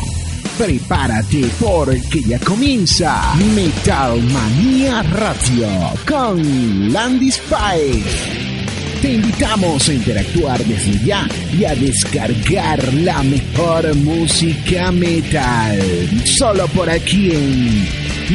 Prepárate 0.59 1.48
porque 1.61 2.20
ya 2.23 2.41
comienza 2.41 3.33
Metal 3.55 4.20
Manía 4.25 5.05
Radio 5.05 5.69
con 6.05 6.92
Landy 6.92 7.28
Spike. 7.28 8.45
Te 9.02 9.12
invitamos 9.12 9.88
a 9.88 9.92
interactuar 9.92 10.64
desde 10.64 11.05
ya 11.05 11.28
y 11.59 11.64
a 11.64 11.74
descargar 11.74 12.92
la 12.95 13.22
mejor 13.22 13.95
música 13.96 14.91
metal. 14.91 15.78
Solo 16.24 16.66
por 16.69 16.88
aquí 16.88 17.30
en 17.32 17.88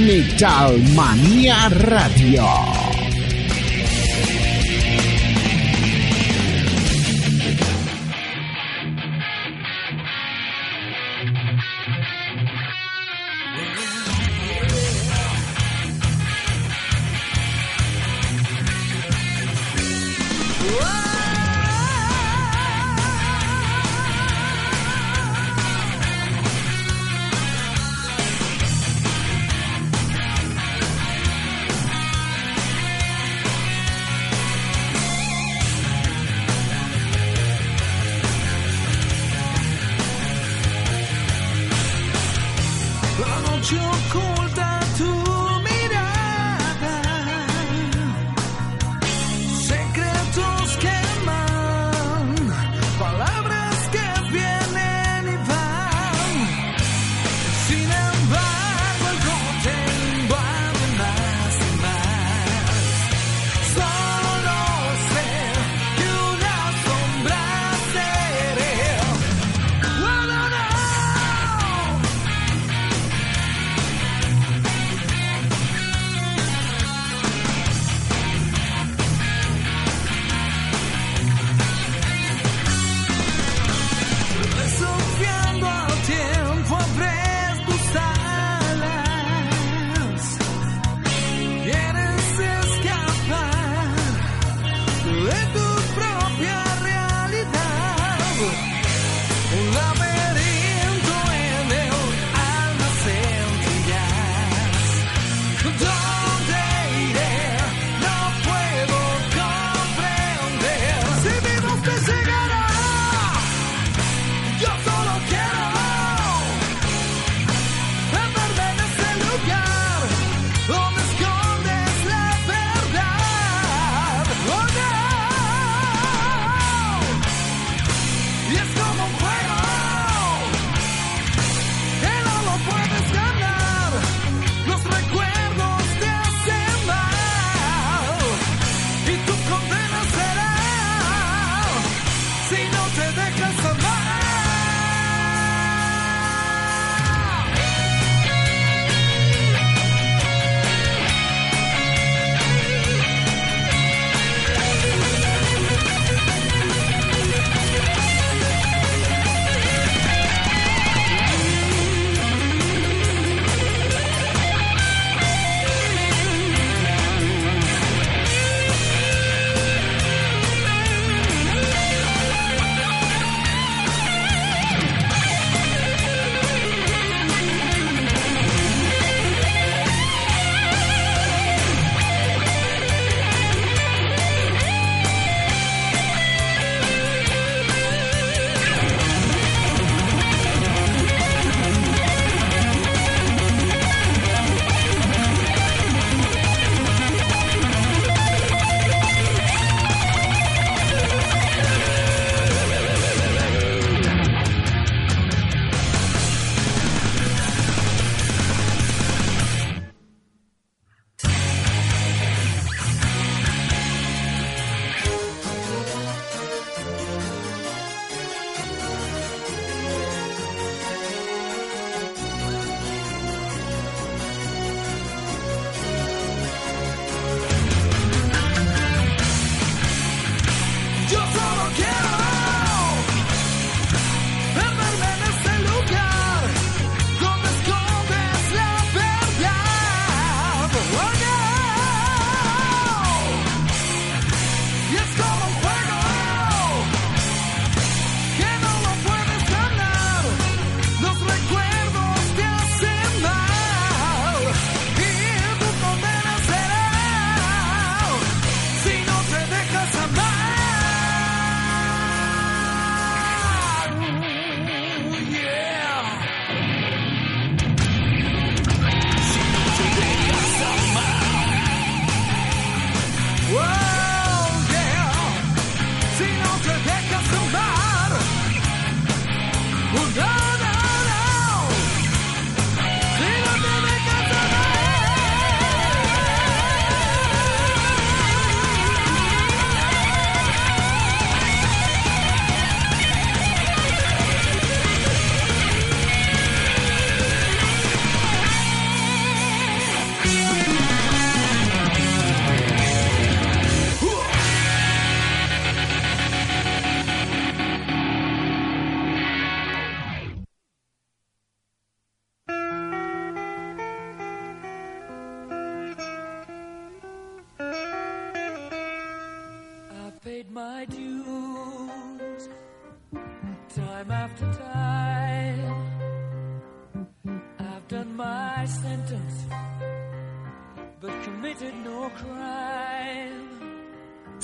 Metal 0.05 0.77
Manía 0.93 1.67
Radio. 1.70 2.90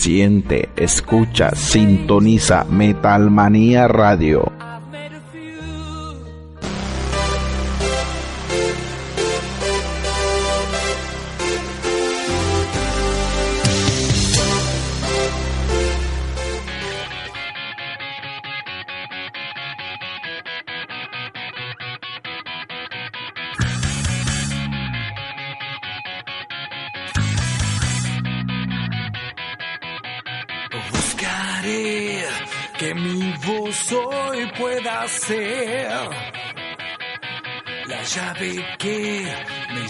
siente, 0.07 0.69
escucha, 0.77 1.53
sintoniza 1.53 2.63
Metalmanía 2.63 3.89
Radio. 3.89 4.66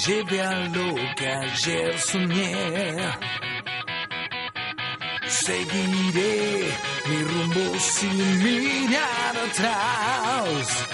lleve 0.07 0.42
a 0.42 0.54
lo 0.69 0.95
que 1.18 1.27
ayer 1.27 2.00
soñé. 2.00 2.95
Seguiré 5.27 6.71
mi 7.09 7.24
rumbo 7.24 7.80
sin 7.80 8.44
mirar 8.44 9.36
atrás. 9.48 10.86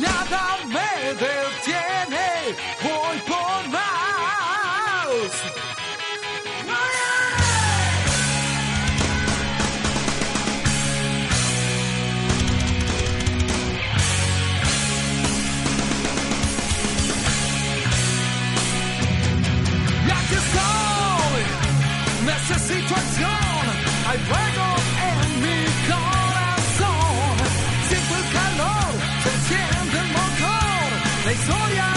Nada 0.00 0.44
me 0.74 0.92
detiene, 1.24 2.28
voy 2.82 3.18
por 3.30 3.68
más. 3.68 5.65
historia. 31.36 31.95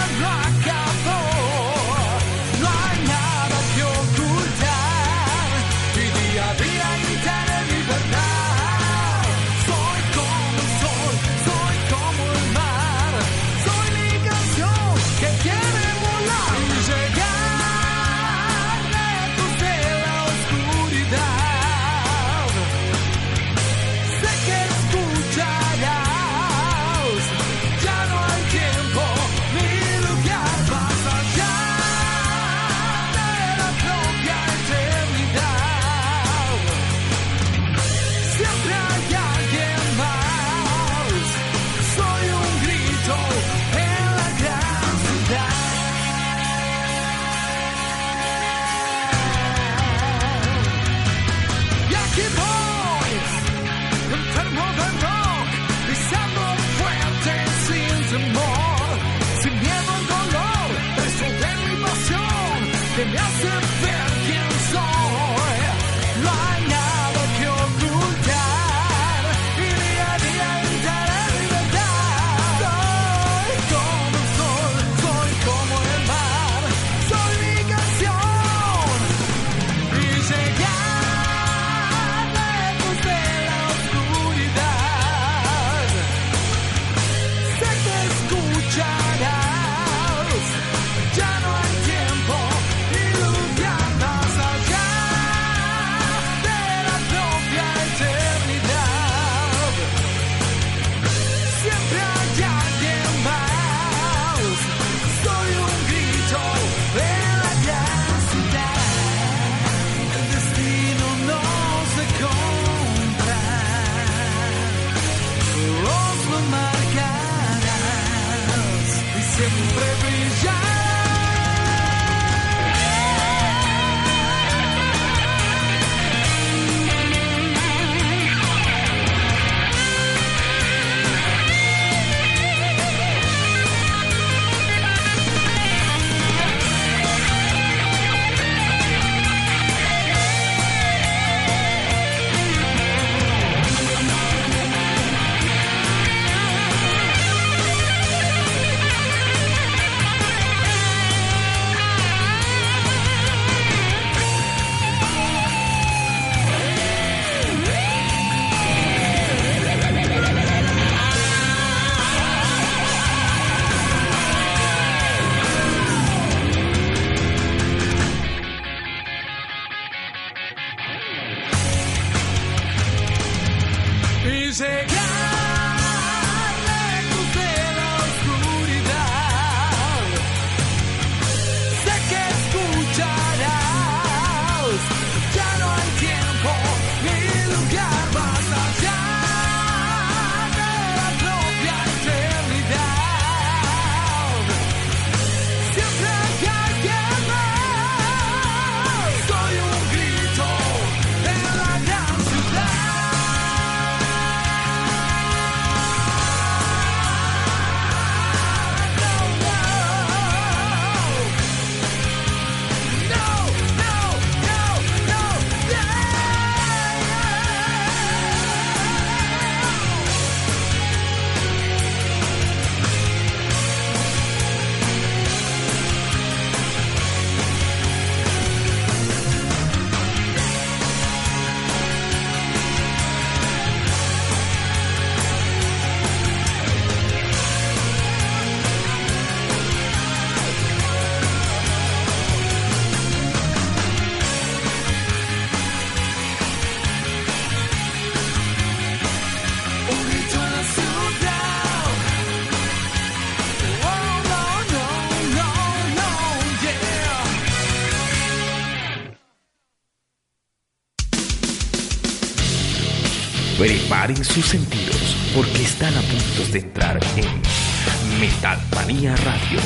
Preparen 263.59 264.23
sus 264.23 264.45
sentidos 264.45 265.17
porque 265.35 265.63
están 265.63 265.93
a 265.93 265.99
punto 265.99 266.49
de 266.53 266.59
entrar 266.59 266.97
en 267.17 268.21
Metal 268.21 268.57
Manía 268.73 269.13
Radio, 269.17 269.59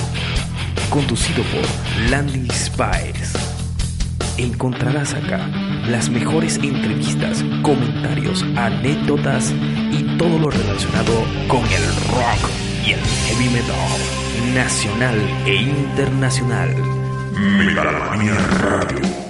conducido 0.89 1.43
por 1.43 2.09
Landy 2.09 2.49
Spies. 2.49 3.33
Encontrarás 4.39 5.13
acá 5.13 5.47
las 5.87 6.09
mejores 6.09 6.57
entrevistas, 6.57 7.45
comentarios, 7.61 8.41
anécdotas 8.55 9.53
y 9.91 10.17
todo 10.17 10.39
lo 10.39 10.49
relacionado 10.49 11.13
con 11.47 11.61
el 11.61 11.85
rock 12.15 12.49
y 12.87 12.93
el 12.93 12.99
heavy 12.99 13.49
metal 13.49 14.55
nacional 14.55 15.19
e 15.45 15.53
internacional. 15.53 16.75
Metal 17.37 17.93
Manía 18.09 18.33
Radio. 18.59 19.22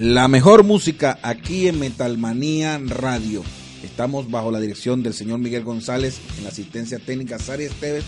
La 0.00 0.28
mejor 0.28 0.62
música 0.62 1.18
aquí 1.24 1.66
en 1.66 1.80
Metalmanía 1.80 2.80
Radio. 2.86 3.42
Estamos 3.82 4.30
bajo 4.30 4.52
la 4.52 4.60
dirección 4.60 5.02
del 5.02 5.12
señor 5.12 5.40
Miguel 5.40 5.64
González 5.64 6.20
en 6.36 6.44
la 6.44 6.50
asistencia 6.50 7.00
técnica 7.00 7.40
Sari 7.40 7.64
Esteves 7.64 8.04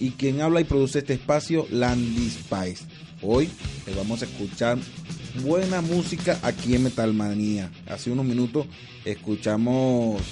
y 0.00 0.12
quien 0.12 0.40
habla 0.40 0.62
y 0.62 0.64
produce 0.64 1.00
este 1.00 1.12
espacio, 1.12 1.66
Landy 1.70 2.30
Spice. 2.30 2.86
Hoy 3.20 3.50
les 3.86 3.94
vamos 3.94 4.22
a 4.22 4.24
escuchar 4.24 4.78
buena 5.42 5.82
música 5.82 6.38
aquí 6.40 6.74
en 6.74 6.84
Metalmanía. 6.84 7.70
Hace 7.86 8.10
unos 8.10 8.24
minutos 8.24 8.66
escuchamos 9.04 10.22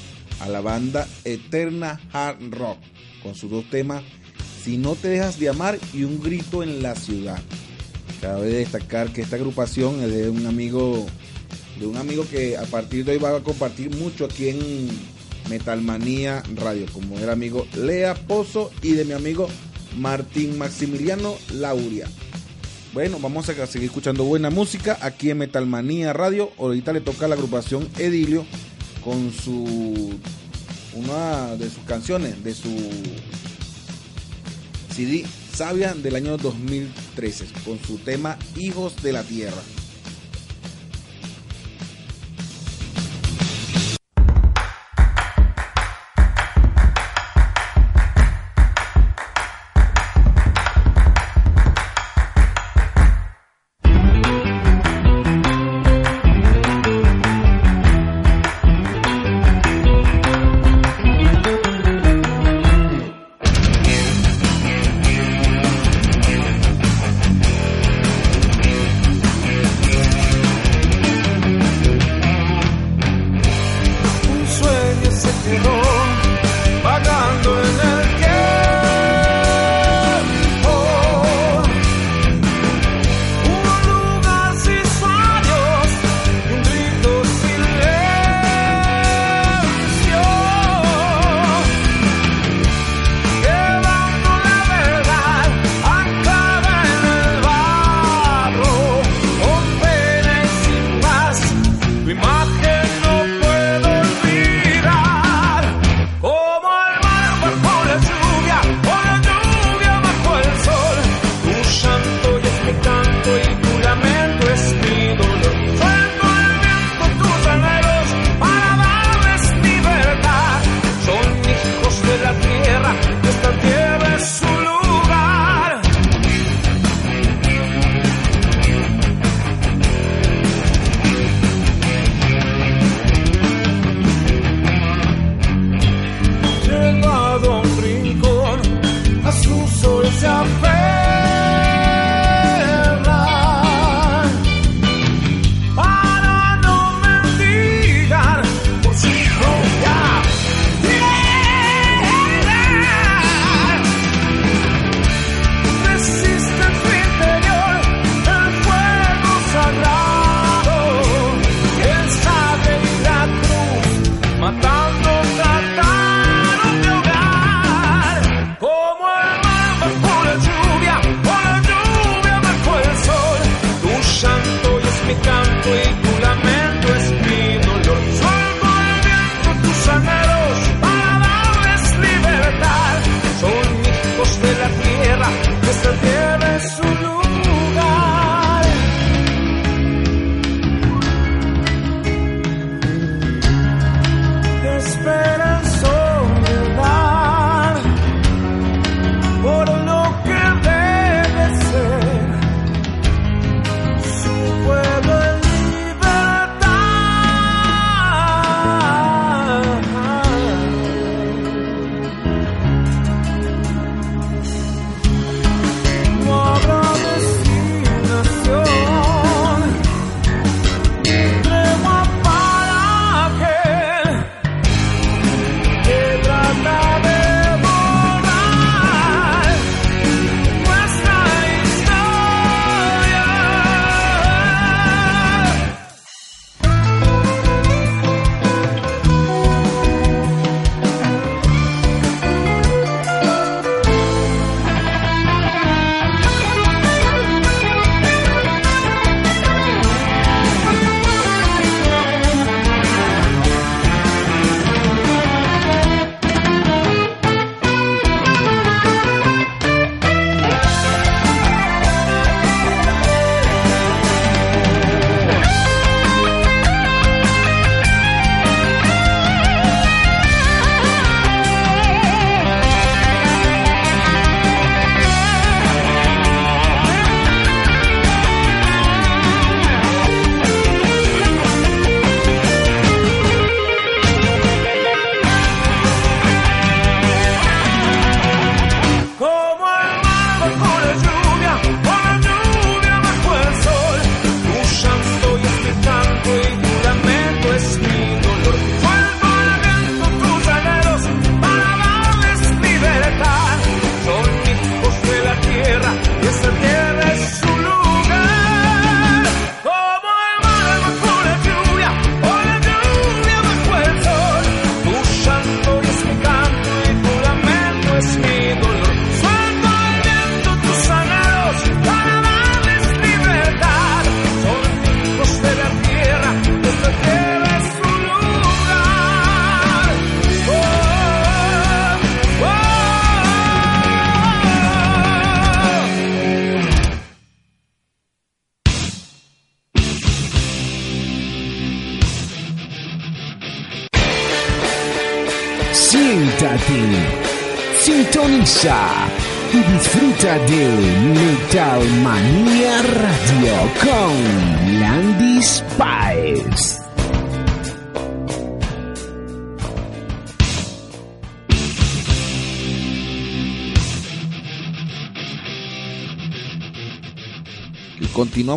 a 0.41 0.49
la 0.49 0.63
banda 0.63 1.07
Eterna 1.27 2.01
Hard 2.15 2.39
Rock 2.51 2.79
con 3.23 3.35
sus 3.35 3.51
dos 3.51 3.69
temas 3.69 4.03
Si 4.63 4.79
no 4.79 4.95
te 4.95 5.09
dejas 5.09 5.39
de 5.39 5.51
amar 5.51 5.79
y 5.93 6.05
Un 6.05 6.19
grito 6.23 6.63
en 6.63 6.83
la 6.83 6.95
ciudad. 6.95 7.43
Cabe 8.25 8.49
destacar 8.49 9.13
que 9.13 9.21
esta 9.21 9.37
agrupación 9.37 10.03
es 10.03 10.11
de 10.11 10.31
un 10.31 10.47
amigo, 10.47 11.05
de 11.79 11.87
un 11.87 11.99
amigo 11.99 12.27
que 12.27 12.57
a 12.57 12.63
partir 12.63 13.05
de 13.05 13.13
hoy 13.13 13.19
va 13.19 13.37
a 13.37 13.41
compartir 13.41 13.95
mucho 13.95 14.25
aquí 14.25 14.49
en 14.49 14.89
Metalmanía 15.51 16.43
Radio, 16.55 16.87
como 16.91 17.19
era 17.19 17.33
amigo 17.33 17.67
Lea 17.77 18.15
Pozo 18.15 18.71
y 18.81 18.93
de 18.93 19.05
mi 19.05 19.13
amigo 19.13 19.47
Martín 19.99 20.57
Maximiliano 20.57 21.35
Lauria. 21.53 22.09
Bueno, 22.95 23.19
vamos 23.21 23.47
a 23.51 23.67
seguir 23.67 23.89
escuchando 23.89 24.25
buena 24.25 24.49
música 24.49 24.97
aquí 25.03 25.29
en 25.29 25.37
Metalmanía 25.37 26.15
Radio. 26.15 26.51
Ahorita 26.59 26.95
le 26.95 27.03
toca 27.03 27.27
a 27.27 27.29
la 27.29 27.35
agrupación 27.35 27.87
Edilio 27.99 28.47
con 29.05 29.35
su 29.35 30.15
una 30.95 31.57
de 31.57 31.69
sus 31.69 31.85
canciones, 31.85 32.43
de 32.43 32.55
su 32.55 32.75
CD 34.97 35.27
Sabia 35.55 35.95
del 35.95 36.17
año 36.17 36.37
2013 36.37 37.47
con 37.65 37.79
su 37.79 37.99
tema 37.99 38.37
Hijos 38.57 39.01
de 39.05 39.13
la 39.13 39.23
Tierra. 39.23 39.63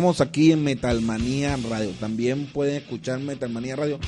Aquí 0.08 0.52
en 0.52 0.64
Metalmanía 0.64 1.56
Radio. 1.68 1.90
También 2.00 2.46
pueden 2.46 2.76
escuchar 2.76 3.20
Metalmanía 3.20 3.76
Radio 3.76 4.00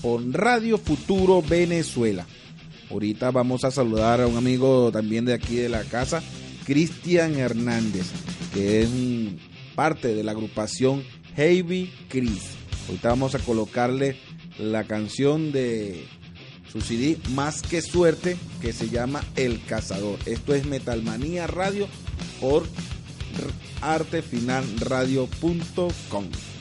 por 0.00 0.26
Radio 0.32 0.78
Futuro 0.78 1.42
Venezuela. 1.42 2.26
Ahorita 2.90 3.30
vamos 3.30 3.62
a 3.64 3.70
saludar 3.70 4.22
a 4.22 4.26
un 4.26 4.36
amigo 4.36 4.90
también 4.90 5.26
de 5.26 5.34
aquí 5.34 5.56
de 5.56 5.68
la 5.68 5.84
casa, 5.84 6.22
Cristian 6.64 7.36
Hernández, 7.36 8.06
que 8.54 8.82
es 8.82 8.88
parte 9.74 10.14
de 10.14 10.24
la 10.24 10.32
agrupación 10.32 11.04
Heavy 11.36 11.92
Chris. 12.08 12.42
Ahorita 12.88 13.10
vamos 13.10 13.34
a 13.34 13.38
colocarle 13.38 14.16
la 14.58 14.84
canción 14.84 15.52
de 15.52 16.06
su 16.72 16.80
CD 16.80 17.18
Más 17.34 17.60
que 17.60 17.82
Suerte, 17.82 18.38
que 18.62 18.72
se 18.72 18.88
llama 18.88 19.22
El 19.36 19.62
Cazador. 19.66 20.18
Esto 20.24 20.54
es 20.54 20.64
Metalmanía 20.64 21.46
Radio 21.46 21.88
por 22.40 22.64
artefinalradio.com. 23.82 26.51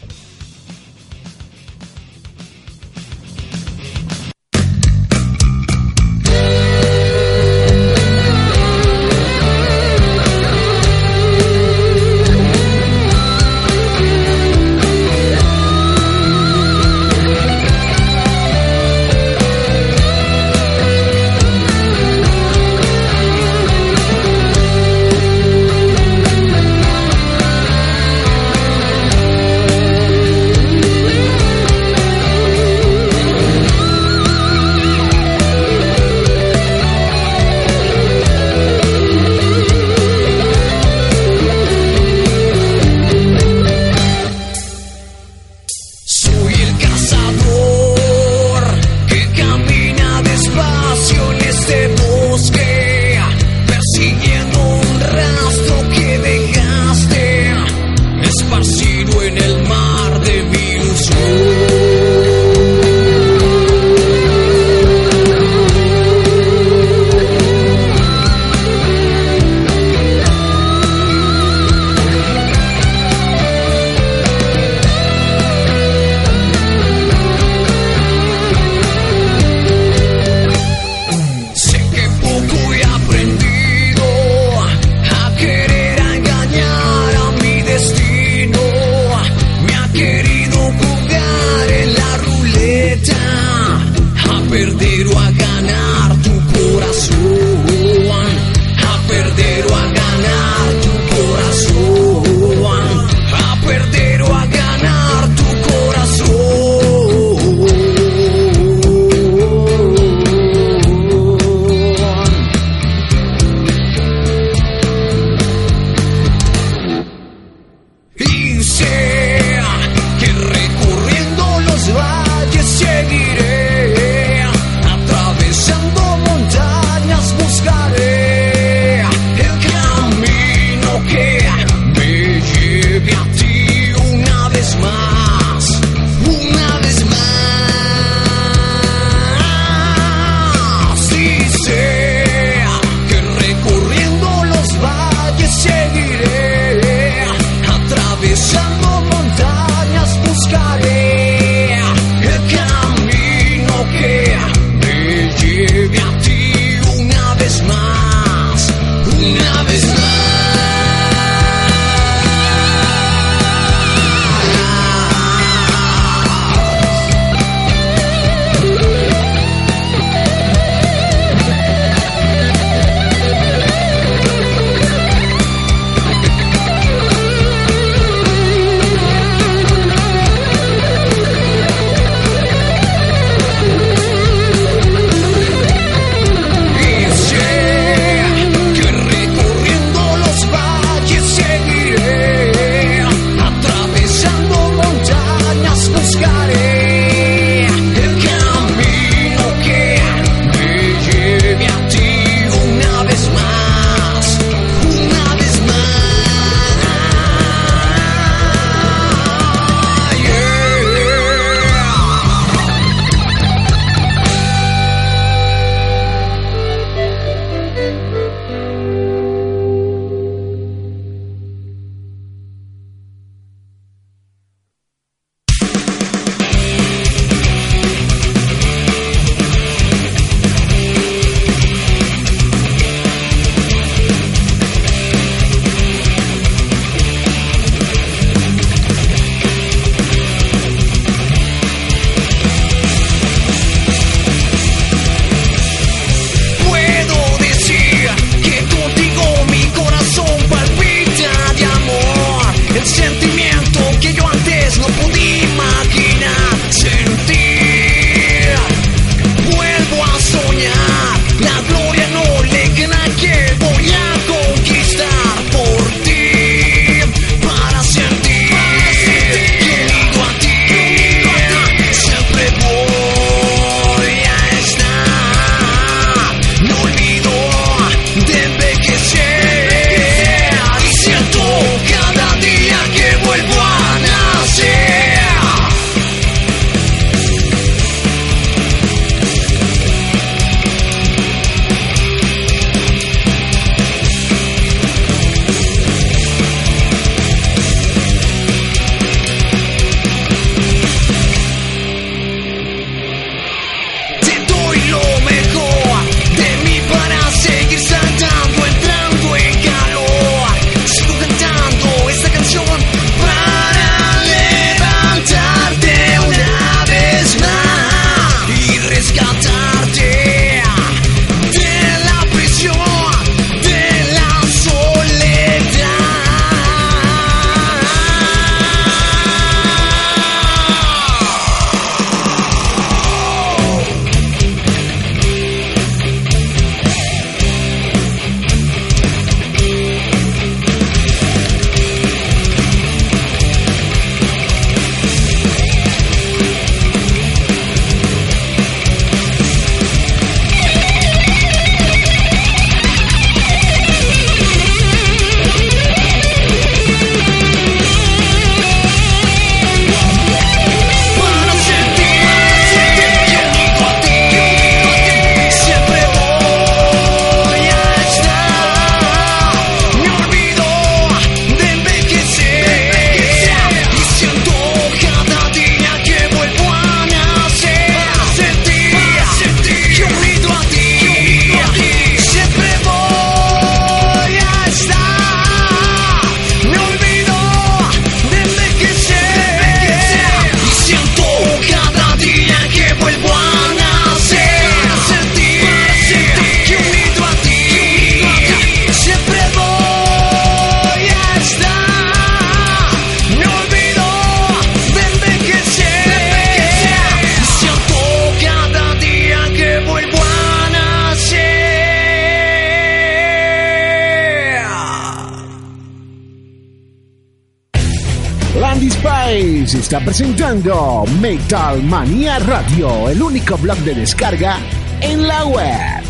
Metal 421.71 421.89
Manía 421.89 422.39
Radio, 422.39 423.07
el 423.07 423.21
único 423.21 423.57
blog 423.57 423.77
de 423.77 423.93
descarga 423.93 424.57
en 424.99 425.25
la 425.25 425.45
web. 425.45 426.03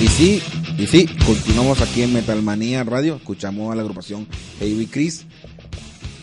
Y 0.00 0.06
sí, 0.06 0.42
y 0.78 0.86
sí, 0.86 1.06
continuamos 1.26 1.80
aquí 1.80 2.02
en 2.02 2.12
Metalmanía 2.12 2.84
Radio. 2.84 3.16
Escuchamos 3.16 3.72
a 3.72 3.74
la 3.74 3.82
agrupación 3.82 4.28
Heavy 4.60 4.86
Chris. 4.86 5.26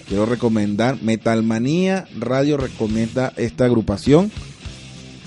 Quiero 0.08 0.26
recomendar, 0.26 1.02
Metalmanía 1.02 2.08
Radio 2.18 2.56
recomienda 2.56 3.34
esta 3.36 3.66
agrupación. 3.66 4.32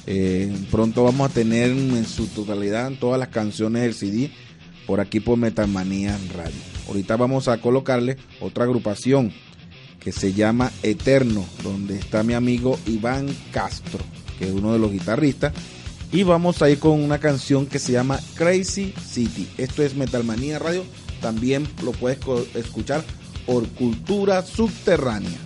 Eh, 0.06 0.50
pronto 0.70 1.04
vamos 1.04 1.30
a 1.30 1.34
tener 1.34 1.70
en 1.70 2.06
su 2.06 2.28
totalidad 2.28 2.92
todas 2.98 3.18
las 3.18 3.28
canciones 3.28 3.82
del 3.82 3.94
CD 3.94 4.30
por 4.86 5.00
aquí 5.00 5.20
por 5.20 5.38
Metalmanía 5.38 6.18
Radio. 6.34 6.56
Ahorita 6.88 7.16
vamos 7.16 7.48
a 7.48 7.60
colocarle 7.60 8.16
otra 8.40 8.64
agrupación 8.64 9.32
que 10.00 10.12
se 10.12 10.34
llama 10.34 10.70
Eterno, 10.82 11.44
donde 11.62 11.98
está 11.98 12.22
mi 12.22 12.34
amigo 12.34 12.78
Iván 12.86 13.26
Castro, 13.52 14.00
que 14.38 14.46
es 14.46 14.52
uno 14.52 14.72
de 14.72 14.78
los 14.78 14.92
guitarristas. 14.92 15.54
Y 16.12 16.22
vamos 16.22 16.62
a 16.62 16.70
ir 16.70 16.78
con 16.78 17.00
una 17.02 17.18
canción 17.18 17.66
que 17.66 17.78
se 17.78 17.92
llama 17.92 18.20
Crazy 18.34 18.94
City. 19.04 19.48
Esto 19.58 19.82
es 19.82 19.96
Metalmanía 19.96 20.58
Radio. 20.58 20.84
También 21.20 21.66
lo 21.82 21.92
puedes 21.92 22.18
escuchar 22.54 23.02
por 23.46 23.66
Cultura 23.68 24.42
Subterránea. 24.42 25.43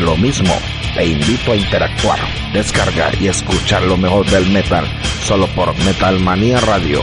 Lo 0.00 0.16
mismo? 0.16 0.54
Te 0.94 1.04
invito 1.06 1.52
a 1.52 1.56
interactuar, 1.56 2.18
descargar 2.52 3.20
y 3.20 3.28
escuchar 3.28 3.82
lo 3.82 3.96
mejor 3.96 4.24
del 4.30 4.48
metal 4.50 4.86
solo 5.22 5.46
por 5.48 5.76
Metal 5.84 6.18
Manía 6.20 6.60
Radio. 6.60 7.00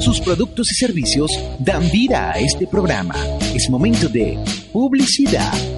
Sus 0.00 0.20
productos 0.20 0.70
y 0.70 0.74
servicios 0.74 1.30
dan 1.58 1.88
vida 1.90 2.30
a 2.30 2.38
este 2.38 2.66
programa. 2.66 3.16
Es 3.54 3.68
momento 3.70 4.08
de 4.08 4.38
publicidad. 4.72 5.75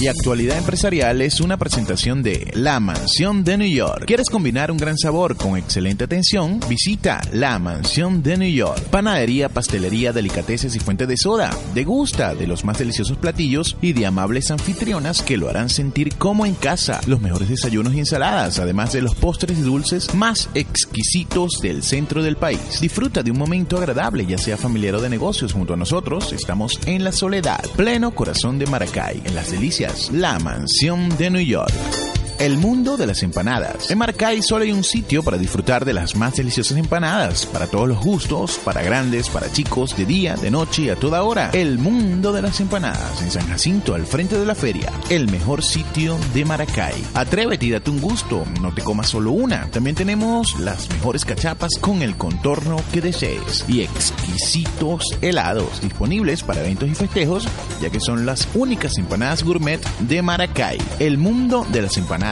Y 0.00 0.08
Actualidad 0.08 0.58
Empresarial 0.58 1.22
es 1.22 1.40
una 1.40 1.56
presentación 1.56 2.22
de 2.22 2.50
La 2.54 2.80
Mansión 2.80 3.44
de 3.44 3.56
New 3.56 3.72
York. 3.72 4.04
¿Quieres 4.06 4.28
combinar 4.28 4.72
un 4.72 4.76
gran 4.76 4.98
sabor 4.98 5.36
con 5.36 5.56
excelente 5.56 6.04
atención? 6.04 6.58
Visita 6.68 7.20
La 7.32 7.60
Mansión 7.60 8.20
de 8.20 8.36
New 8.36 8.50
York. 8.50 8.82
Panadería, 8.90 9.48
pastelería, 9.48 10.12
delicateces 10.12 10.74
y 10.74 10.80
fuente 10.80 11.06
de 11.06 11.16
soda. 11.16 11.56
Degusta 11.74 12.34
de 12.34 12.48
los 12.48 12.64
más 12.64 12.78
deliciosos 12.78 13.16
platillos 13.18 13.76
y 13.80 13.92
de 13.92 14.06
amables 14.06 14.50
anfitrionas 14.50 15.22
que 15.22 15.36
lo 15.36 15.48
harán 15.48 15.70
sentir 15.70 16.16
como 16.16 16.44
en 16.44 16.54
casa. 16.54 17.00
Los 17.06 17.20
mejores 17.20 17.48
desayunos 17.48 17.94
y 17.94 18.00
ensaladas, 18.00 18.58
además 18.58 18.92
de 18.92 19.02
los 19.02 19.14
postres 19.14 19.58
y 19.58 19.62
dulces 19.62 20.12
más 20.14 20.48
exquisitos 20.94 21.58
del 21.60 21.82
centro 21.82 22.22
del 22.22 22.36
país. 22.36 22.80
Disfruta 22.80 23.22
de 23.22 23.32
un 23.32 23.38
momento 23.38 23.76
agradable, 23.76 24.24
ya 24.26 24.38
sea 24.38 24.56
familiar 24.56 24.94
o 24.94 25.00
de 25.00 25.08
negocios. 25.08 25.52
Junto 25.52 25.74
a 25.74 25.76
nosotros 25.76 26.32
estamos 26.32 26.78
en 26.86 27.02
La 27.02 27.10
Soledad, 27.10 27.64
pleno 27.76 28.14
corazón 28.14 28.60
de 28.60 28.66
Maracay, 28.66 29.20
en 29.24 29.34
las 29.34 29.50
delicias 29.50 30.12
la 30.12 30.38
Mansión 30.38 31.08
de 31.16 31.30
New 31.30 31.42
York. 31.42 32.13
El 32.40 32.58
mundo 32.58 32.96
de 32.96 33.06
las 33.06 33.22
empanadas. 33.22 33.90
En 33.90 33.98
Maracay 33.98 34.42
solo 34.42 34.64
hay 34.64 34.72
un 34.72 34.82
sitio 34.82 35.22
para 35.22 35.38
disfrutar 35.38 35.84
de 35.84 35.92
las 35.92 36.16
más 36.16 36.34
deliciosas 36.34 36.76
empanadas, 36.76 37.46
para 37.46 37.68
todos 37.68 37.88
los 37.88 38.00
gustos, 38.00 38.58
para 38.64 38.82
grandes, 38.82 39.28
para 39.28 39.50
chicos, 39.52 39.96
de 39.96 40.04
día, 40.04 40.34
de 40.34 40.50
noche 40.50 40.90
a 40.90 40.96
toda 40.96 41.22
hora. 41.22 41.50
El 41.52 41.78
mundo 41.78 42.32
de 42.32 42.42
las 42.42 42.60
empanadas 42.60 43.22
en 43.22 43.30
San 43.30 43.46
Jacinto, 43.46 43.94
al 43.94 44.04
frente 44.04 44.36
de 44.36 44.44
la 44.44 44.56
feria. 44.56 44.92
El 45.10 45.30
mejor 45.30 45.62
sitio 45.62 46.18
de 46.34 46.44
Maracay. 46.44 46.94
Atrévete 47.14 47.66
y 47.66 47.70
date 47.70 47.90
un 47.90 48.00
gusto, 48.00 48.44
no 48.60 48.74
te 48.74 48.82
comas 48.82 49.08
solo 49.08 49.30
una. 49.30 49.70
También 49.70 49.94
tenemos 49.94 50.58
las 50.58 50.90
mejores 50.90 51.24
cachapas 51.24 51.78
con 51.80 52.02
el 52.02 52.16
contorno 52.16 52.76
que 52.92 53.00
desees 53.00 53.64
y 53.68 53.82
exquisitos 53.82 55.04
helados 55.22 55.80
disponibles 55.80 56.42
para 56.42 56.60
eventos 56.60 56.88
y 56.88 56.94
festejos, 56.96 57.46
ya 57.80 57.90
que 57.90 58.00
son 58.00 58.26
las 58.26 58.48
únicas 58.54 58.98
empanadas 58.98 59.44
gourmet 59.44 59.80
de 60.00 60.20
Maracay. 60.20 60.78
El 60.98 61.16
mundo 61.16 61.64
de 61.70 61.82
las 61.82 61.96
empanadas 61.96 62.23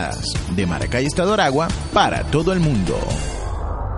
de 0.57 0.67
Maracay 0.67 1.07
Estado 1.07 1.35
Aragua 1.35 1.69
para 1.93 2.25
todo 2.25 2.53
el 2.53 2.61
mundo 2.61 2.99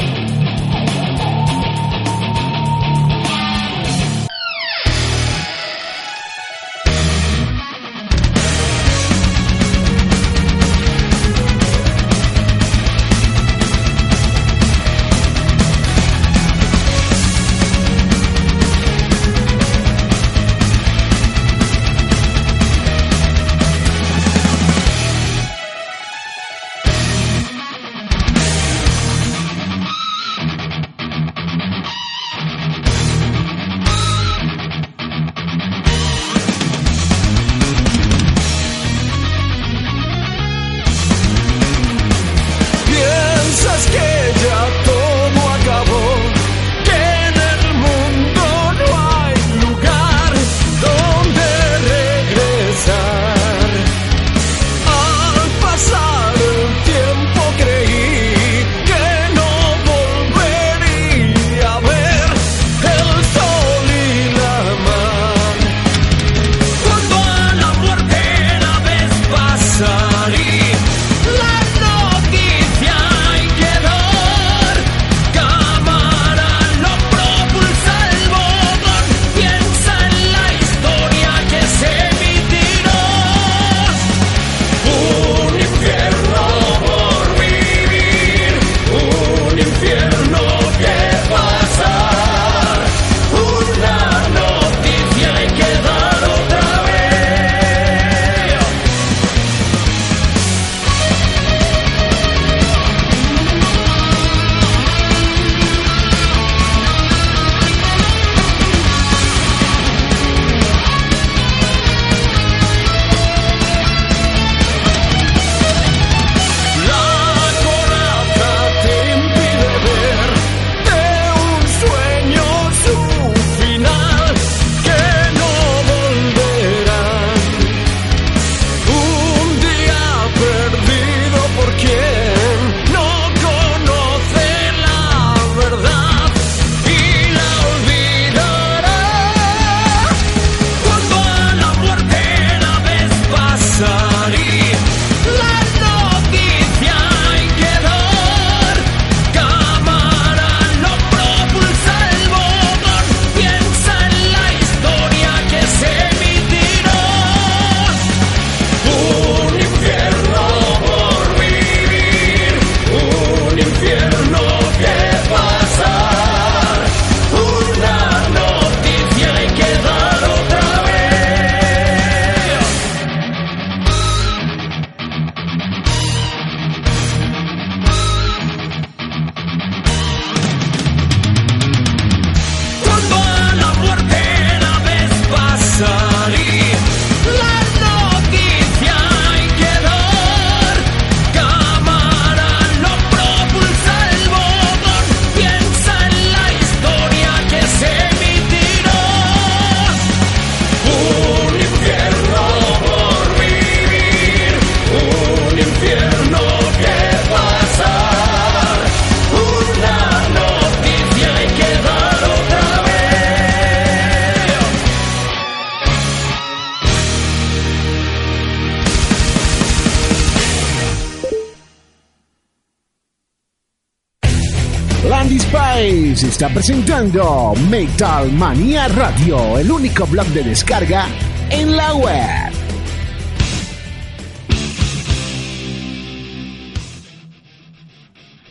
Presentando 226.52 227.54
Metal 227.70 228.30
Manía 228.32 228.88
Radio, 228.88 229.58
el 229.58 229.70
único 229.70 230.06
blog 230.06 230.26
de 230.28 230.42
descarga 230.42 231.06
en 231.50 231.76
la 231.76 231.94
web. 231.94 232.52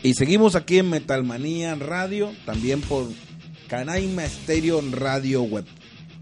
Y 0.02 0.14
seguimos 0.14 0.56
aquí 0.56 0.78
en 0.78 0.90
Metalmanía 0.90 1.74
Radio, 1.76 2.32
también 2.44 2.80
por 2.80 3.06
Canaima 3.68 4.26
Stereo 4.26 4.82
Radio 4.90 5.42
Web. 5.42 5.64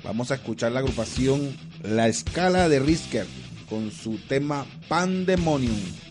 Vamos 0.05 0.31
a 0.31 0.35
escuchar 0.35 0.73
la 0.73 0.81
agrupación 0.81 1.57
La 1.83 2.09
Escala 2.09 2.69
de 2.69 2.81
Risker 2.81 3.27
con 3.69 3.91
su 3.91 4.19
tema 4.19 4.67
Pandemonium. 4.89 6.02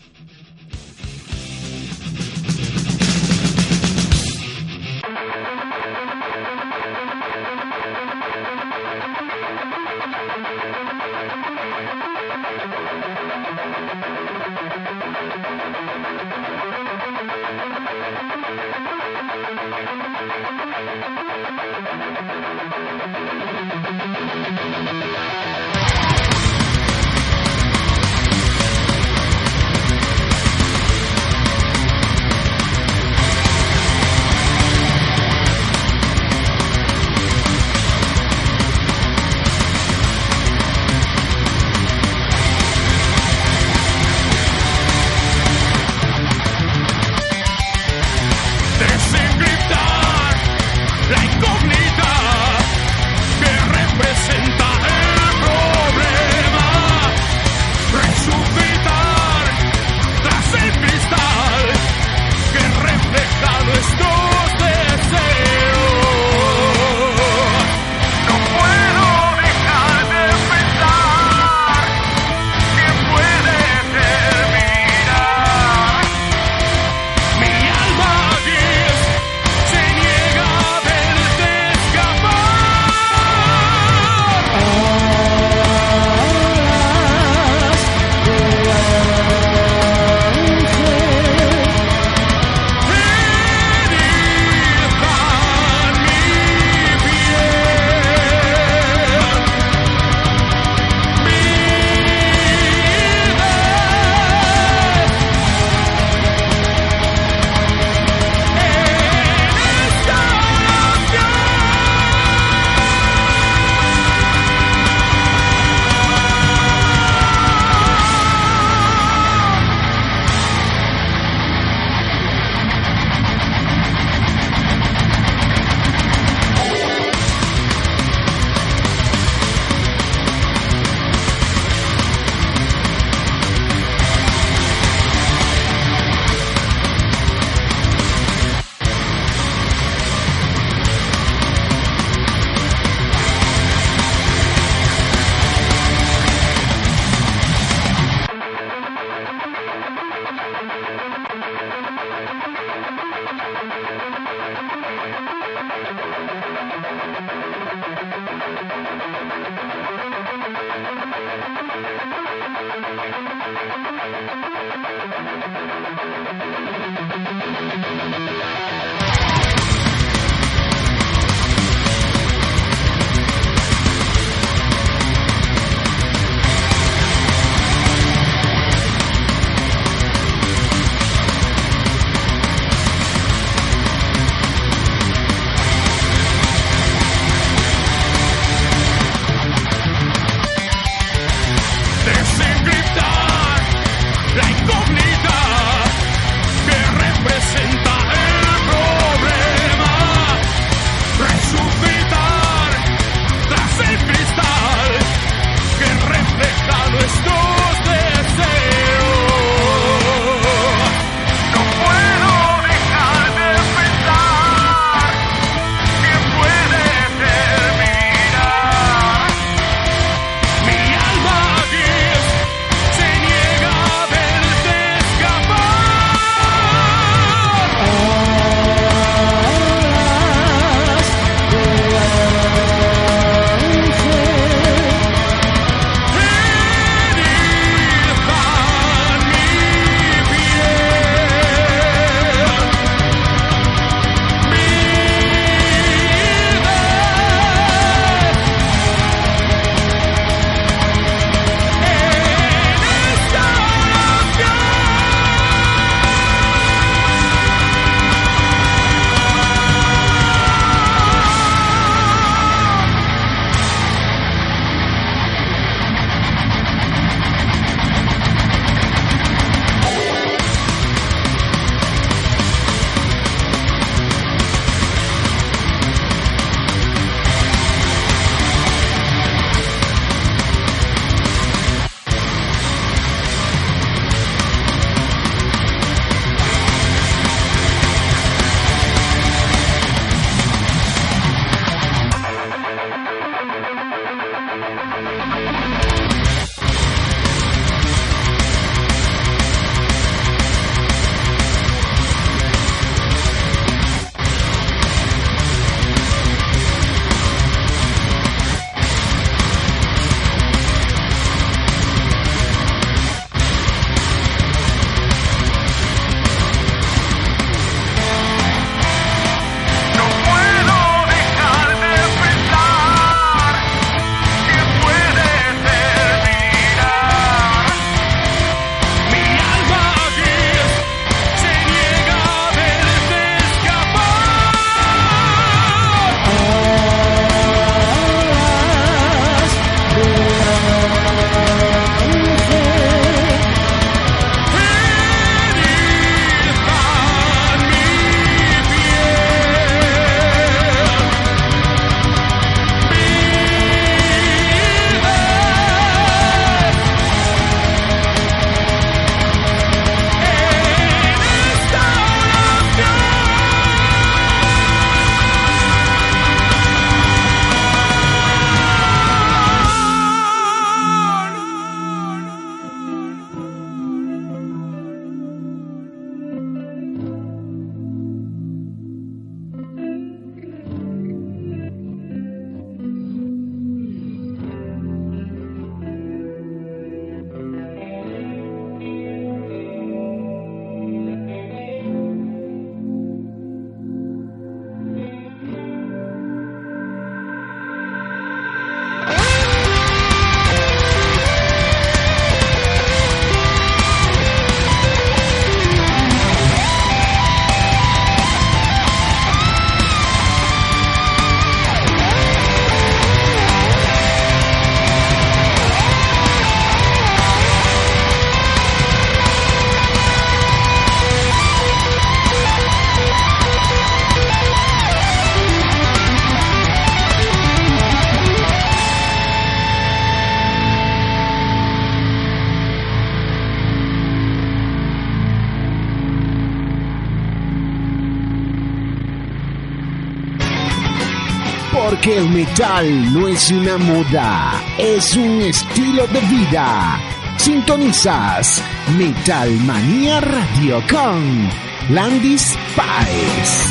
Metal 442.32 443.12
no 443.12 443.28
es 443.28 443.50
una 443.50 443.76
moda, 443.76 444.62
es 444.78 445.14
un 445.16 445.42
estilo 445.42 446.06
de 446.06 446.20
vida. 446.20 446.98
Sintonizas 447.36 448.62
Metal 448.96 449.50
Manía 449.66 450.20
Radio 450.20 450.82
con 450.90 451.50
Landis 451.90 452.56
Páez. 452.74 453.66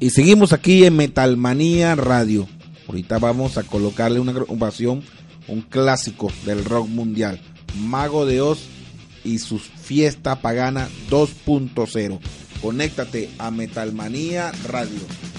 Y 0.00 0.10
seguimos 0.10 0.52
aquí 0.52 0.84
en 0.84 0.96
Metalmanía 0.96 1.94
Radio. 1.94 2.46
Ahorita 2.88 3.18
vamos 3.18 3.56
a 3.56 3.62
colocarle 3.62 4.20
una 4.20 4.32
agrupación, 4.32 5.02
un 5.48 5.62
clásico 5.62 6.30
del 6.44 6.64
rock 6.64 6.88
mundial. 6.88 7.40
Mago 7.78 8.26
de 8.26 8.40
Oz 8.42 8.66
y 9.24 9.38
sus 9.38 9.62
fiesta 9.62 10.40
pagana 10.40 10.88
2.0. 11.10 12.18
Conéctate 12.60 13.30
a 13.38 13.50
Metalmanía 13.50 14.52
Radio. 14.68 15.29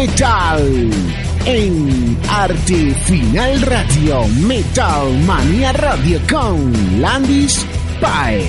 Metal. 0.00 0.90
En 1.44 2.18
Arte 2.26 2.94
Final 3.04 3.60
Radio, 3.60 4.26
Metal 4.28 5.18
Manía 5.26 5.72
Radio 5.72 6.18
con 6.30 6.72
Landis 7.02 7.66
Pae. 8.00 8.48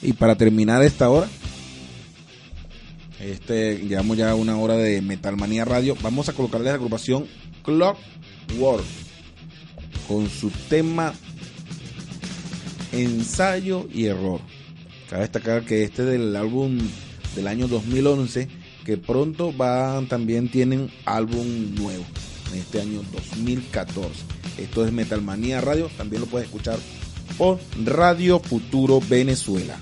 Y 0.00 0.12
para 0.12 0.36
terminar 0.36 0.84
esta 0.84 1.10
hora, 1.10 1.28
este, 3.18 3.78
llevamos 3.78 4.16
ya 4.16 4.32
una 4.36 4.56
hora 4.58 4.76
de 4.76 5.02
Metalmanía 5.02 5.64
Radio. 5.64 5.96
Vamos 6.02 6.28
a 6.28 6.34
colocarle 6.34 6.68
la 6.68 6.74
agrupación 6.74 7.26
Clockwork 7.64 8.84
con 10.06 10.30
su 10.30 10.50
tema 10.68 11.12
Ensayo 13.02 13.86
y 13.92 14.06
Error. 14.06 14.40
Cabe 15.08 15.22
destacar 15.22 15.64
que 15.64 15.84
este 15.84 16.02
es 16.02 16.08
del 16.08 16.34
álbum 16.34 16.78
del 17.36 17.46
año 17.46 17.68
2011, 17.68 18.48
que 18.84 18.96
pronto 18.96 19.52
van, 19.52 20.08
también 20.08 20.50
tienen 20.50 20.90
álbum 21.04 21.74
nuevo 21.76 22.04
en 22.52 22.58
este 22.58 22.80
año 22.80 23.02
2014. 23.12 24.10
Esto 24.58 24.84
es 24.84 24.92
Metalmanía 24.92 25.60
Radio, 25.60 25.88
también 25.96 26.22
lo 26.22 26.26
puedes 26.26 26.48
escuchar 26.48 26.78
por 27.36 27.60
Radio 27.84 28.40
Futuro 28.40 29.00
Venezuela. 29.08 29.78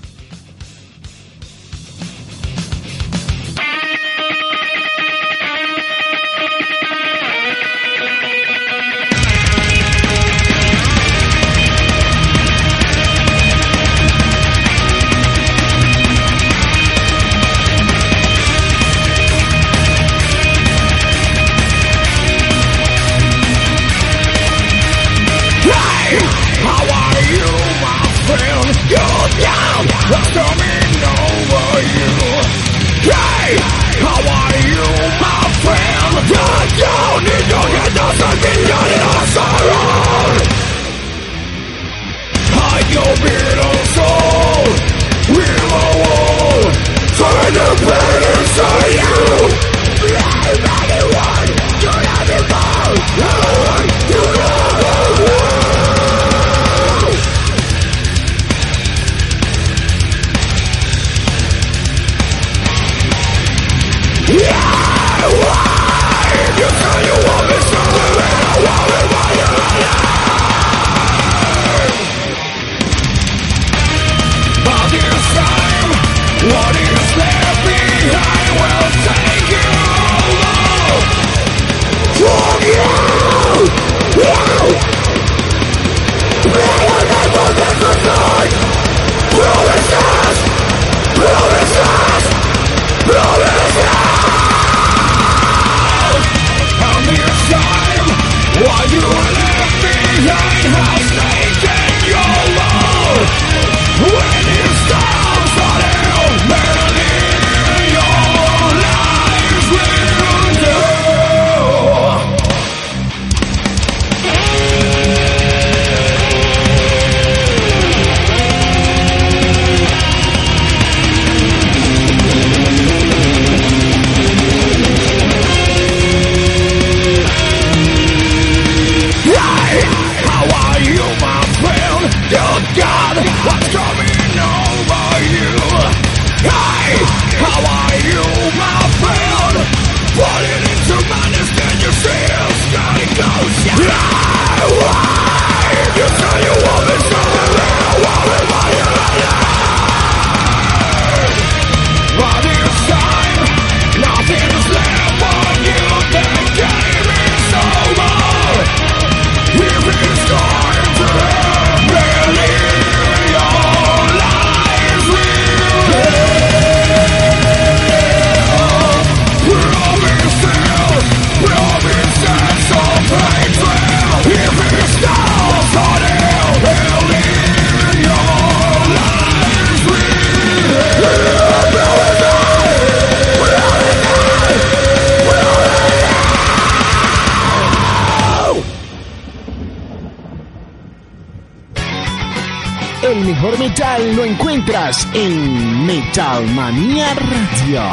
Mejor 193.37 193.59
metal 193.59 194.15
lo 194.15 194.25
encuentras 194.25 195.07
en 195.13 195.85
Metal 195.85 196.43
Manía 196.55 197.13
Radio. 197.13 197.83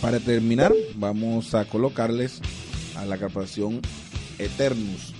Para 0.00 0.20
terminar, 0.20 0.72
vamos 0.94 1.56
a 1.56 1.64
colocarles 1.64 2.40
a 2.94 3.04
la 3.04 3.18
corporación 3.18 3.80
Eternus 4.38 5.12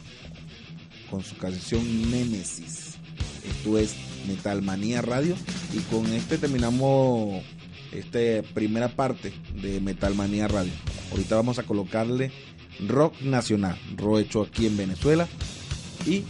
con 1.11 1.25
su 1.25 1.37
canción 1.37 1.83
Nemesis. 2.13 2.97
Esto 3.45 3.77
es 3.77 3.97
Metalmanía 4.29 5.03
Radio 5.03 5.35
y 5.73 5.79
con 5.93 6.07
este 6.13 6.39
terminamos 6.39 7.43
esta 7.93 8.49
primera 8.55 8.89
parte 8.89 9.33
de 9.61 9.81
Metalmanía 9.81 10.49
Radio. 10.49 10.73
Ahorita 11.11 11.37
vamos 11.37 11.59
a 11.59 11.65
colocarle 11.65 12.33
rock 12.89 13.21
nacional, 13.21 13.79
rock 13.97 14.21
hecho 14.21 14.43
aquí 14.43 14.67
en 14.67 14.77
Venezuela 14.77 15.29
y 16.07 16.25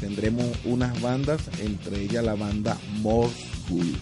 tendremos 0.00 0.46
unas 0.64 1.00
bandas, 1.00 1.40
entre 1.60 2.02
ellas 2.02 2.24
la 2.24 2.34
banda 2.34 2.78
More 3.00 3.30
Cool. 3.68 3.94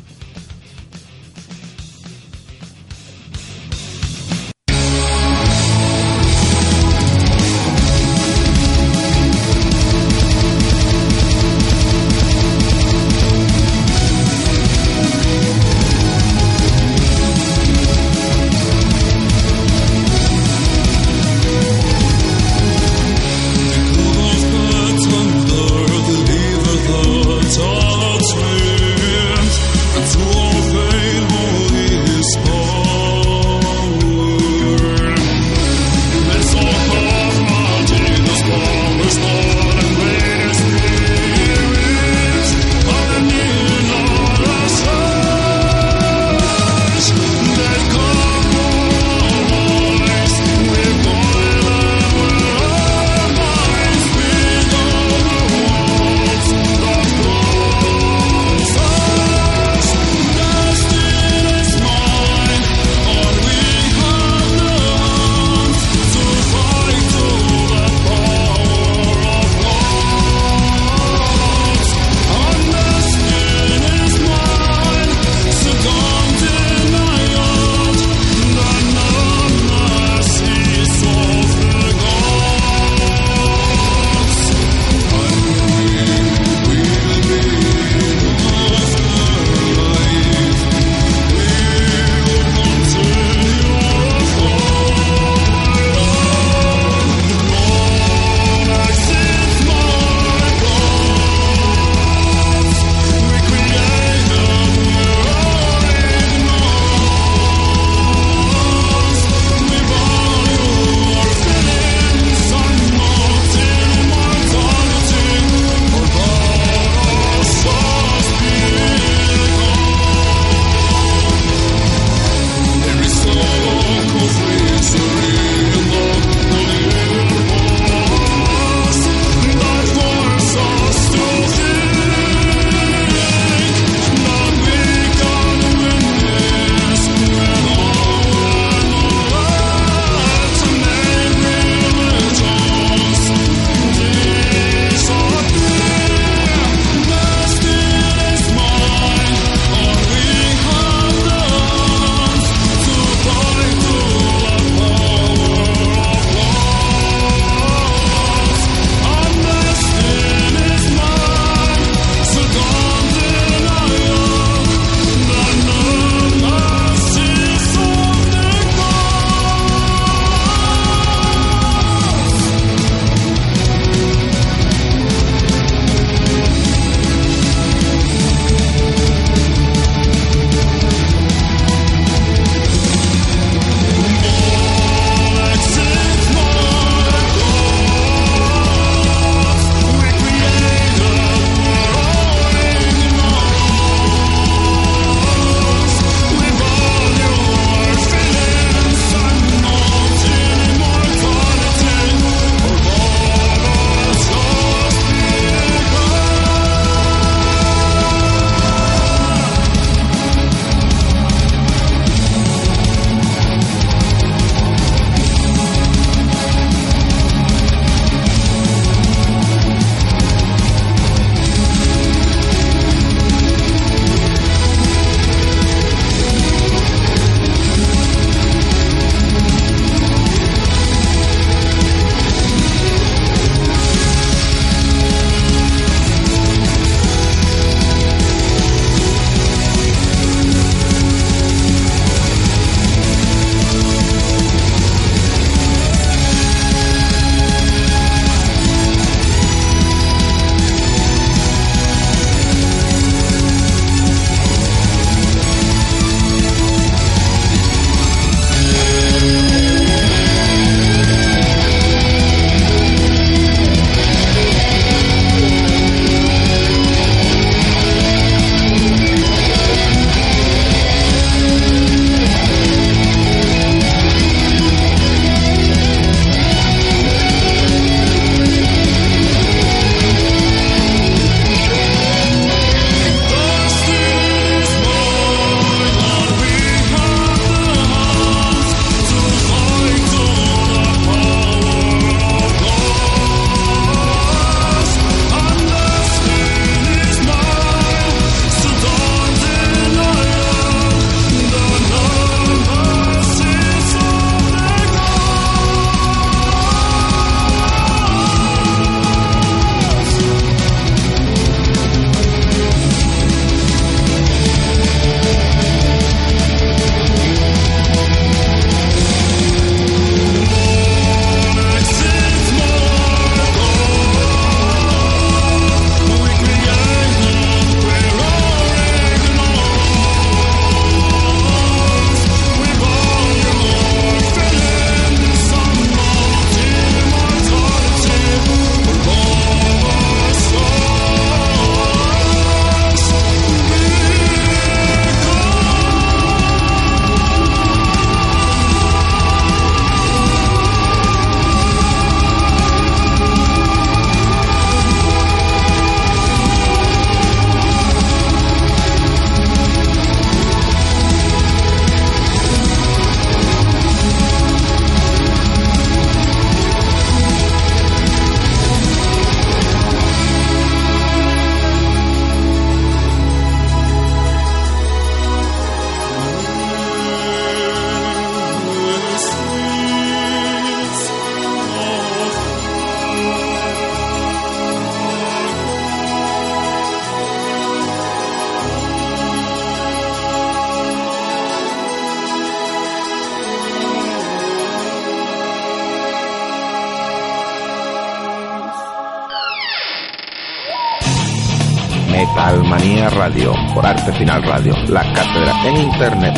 Final 404.19 404.43
Radio, 404.45 404.75
la 404.89 405.03
cátedra 405.13 405.69
en 405.69 405.77
Internet. 405.77 406.35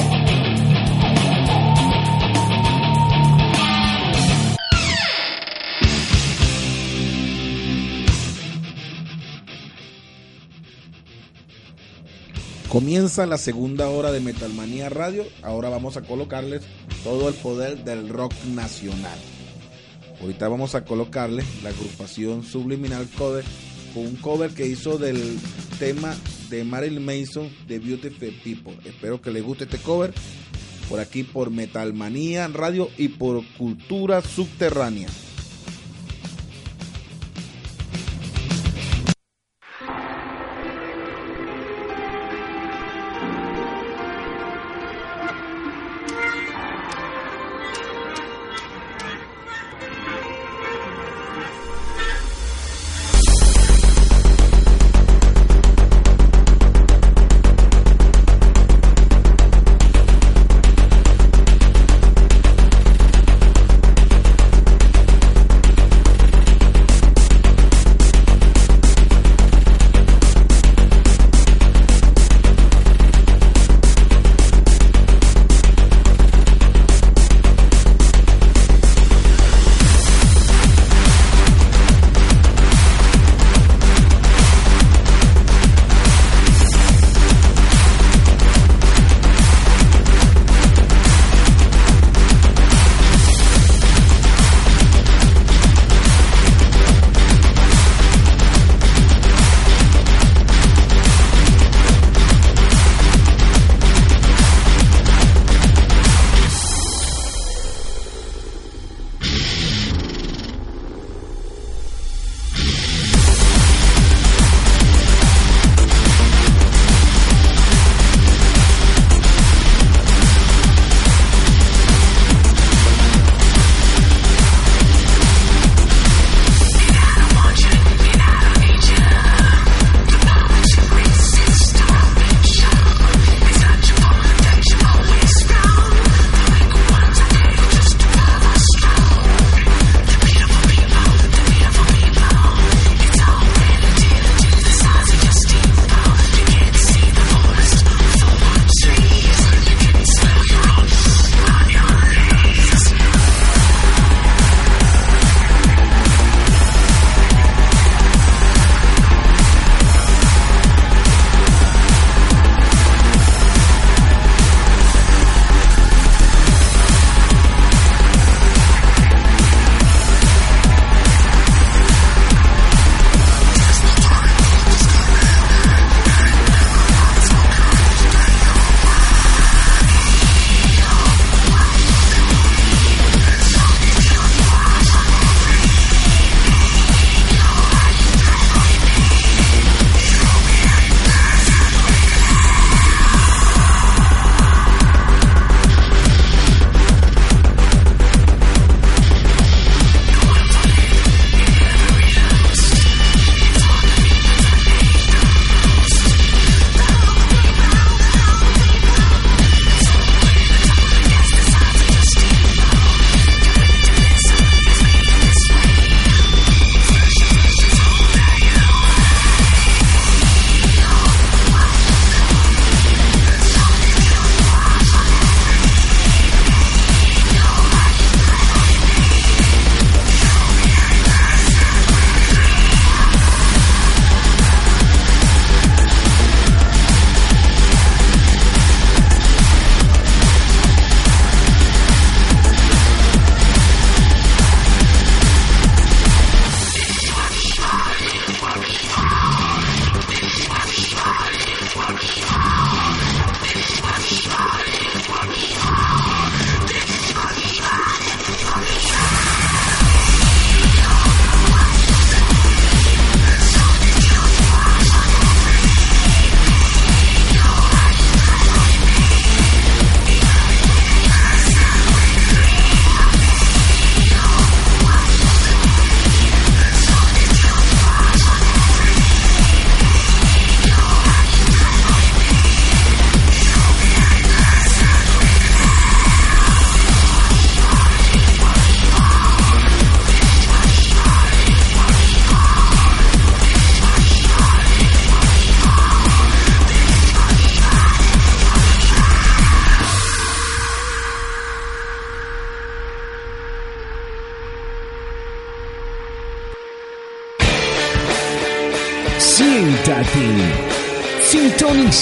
Comienza 12.68 13.26
la 13.26 13.38
segunda 13.38 13.88
hora 13.88 14.10
de 14.10 14.18
Metalmanía 14.18 14.88
Radio. 14.88 15.24
Ahora 15.42 15.68
vamos 15.68 15.96
a 15.96 16.02
colocarles 16.02 16.62
todo 17.04 17.28
el 17.28 17.34
poder 17.36 17.84
del 17.84 18.08
rock 18.08 18.34
nacional. 18.54 19.18
Ahorita 20.20 20.48
vamos 20.48 20.74
a 20.74 20.84
colocarles 20.84 21.46
la 21.62 21.70
agrupación 21.70 22.42
Subliminal 22.42 23.08
Cover 23.16 23.44
con 23.94 24.04
un 24.04 24.16
cover 24.16 24.50
que 24.50 24.66
hizo 24.66 24.98
del 24.98 25.38
tema 25.78 26.14
de 26.50 26.64
Marilyn 26.64 27.04
Mason 27.04 27.50
de 27.66 27.78
Beautiful 27.78 28.34
People. 28.42 28.76
Espero 28.84 29.20
que 29.20 29.30
les 29.30 29.42
guste 29.42 29.64
este 29.64 29.78
cover 29.78 30.12
por 30.88 31.00
aquí 31.00 31.22
por 31.22 31.50
Metalmanía 31.50 32.48
Radio 32.48 32.88
y 32.96 33.08
por 33.08 33.44
Cultura 33.56 34.22
Subterránea. 34.22 35.08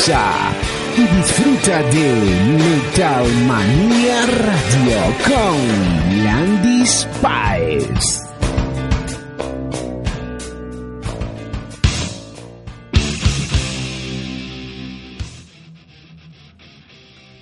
y 0.09 1.17
disfruta 1.17 1.83
de 1.83 2.15
Metal 2.57 3.27
Manía 3.45 4.25
Radio 4.25 4.99
con 5.27 6.25
Landy 6.25 6.87
Spice. 6.87 8.25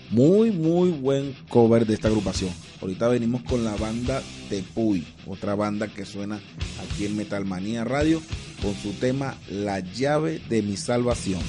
Muy, 0.08 0.50
muy 0.50 0.90
buen 0.92 1.34
cover 1.50 1.84
de 1.84 1.92
esta 1.92 2.08
agrupación. 2.08 2.50
Ahorita 2.80 3.08
venimos 3.08 3.42
con 3.42 3.62
la 3.62 3.76
banda 3.76 4.22
Tepuy, 4.48 5.06
otra 5.26 5.54
banda 5.54 5.88
que 5.88 6.06
suena 6.06 6.40
aquí 6.82 7.04
en 7.04 7.14
Metalmanía 7.14 7.84
Radio, 7.84 8.22
con 8.62 8.74
su 8.74 8.92
tema 8.92 9.36
La 9.50 9.80
llave 9.80 10.40
de 10.48 10.62
mi 10.62 10.78
salvación. 10.78 11.42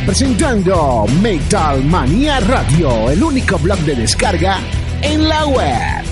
presentando 0.00 1.06
Metal 1.22 1.84
Manía 1.84 2.40
Radio, 2.40 3.10
el 3.10 3.22
único 3.22 3.58
blog 3.58 3.78
de 3.80 3.94
descarga 3.94 4.58
en 5.02 5.28
la 5.28 5.46
web. 5.46 6.04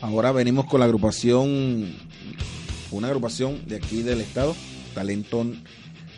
Ahora 0.00 0.32
venimos 0.32 0.66
con 0.66 0.80
la 0.80 0.86
agrupación, 0.86 1.94
una 2.90 3.08
agrupación 3.08 3.64
de 3.66 3.76
aquí 3.76 4.02
del 4.02 4.22
estado, 4.22 4.56
talento 4.94 5.46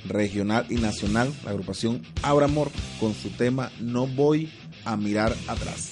regional 0.07 0.65
y 0.71 0.77
nacional, 0.77 1.31
la 1.45 1.51
agrupación 1.51 2.01
Abramor, 2.23 2.71
con 2.99 3.15
su 3.15 3.29
tema 3.31 3.71
No 3.81 4.07
voy 4.07 4.51
a 4.87 4.97
mirar 4.97 5.37
atrás. 5.47 5.90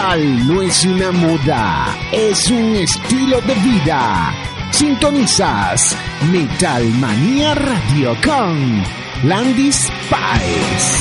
no 0.00 0.62
es 0.62 0.84
una 0.84 1.10
moda, 1.10 1.98
es 2.12 2.48
un 2.52 2.76
estilo 2.76 3.40
de 3.40 3.54
vida. 3.54 4.32
Sintonizas 4.70 5.96
Metalmanía 6.30 7.56
Radio 7.56 8.16
con 8.24 8.80
Landis 9.24 9.88
Páez. 10.08 11.00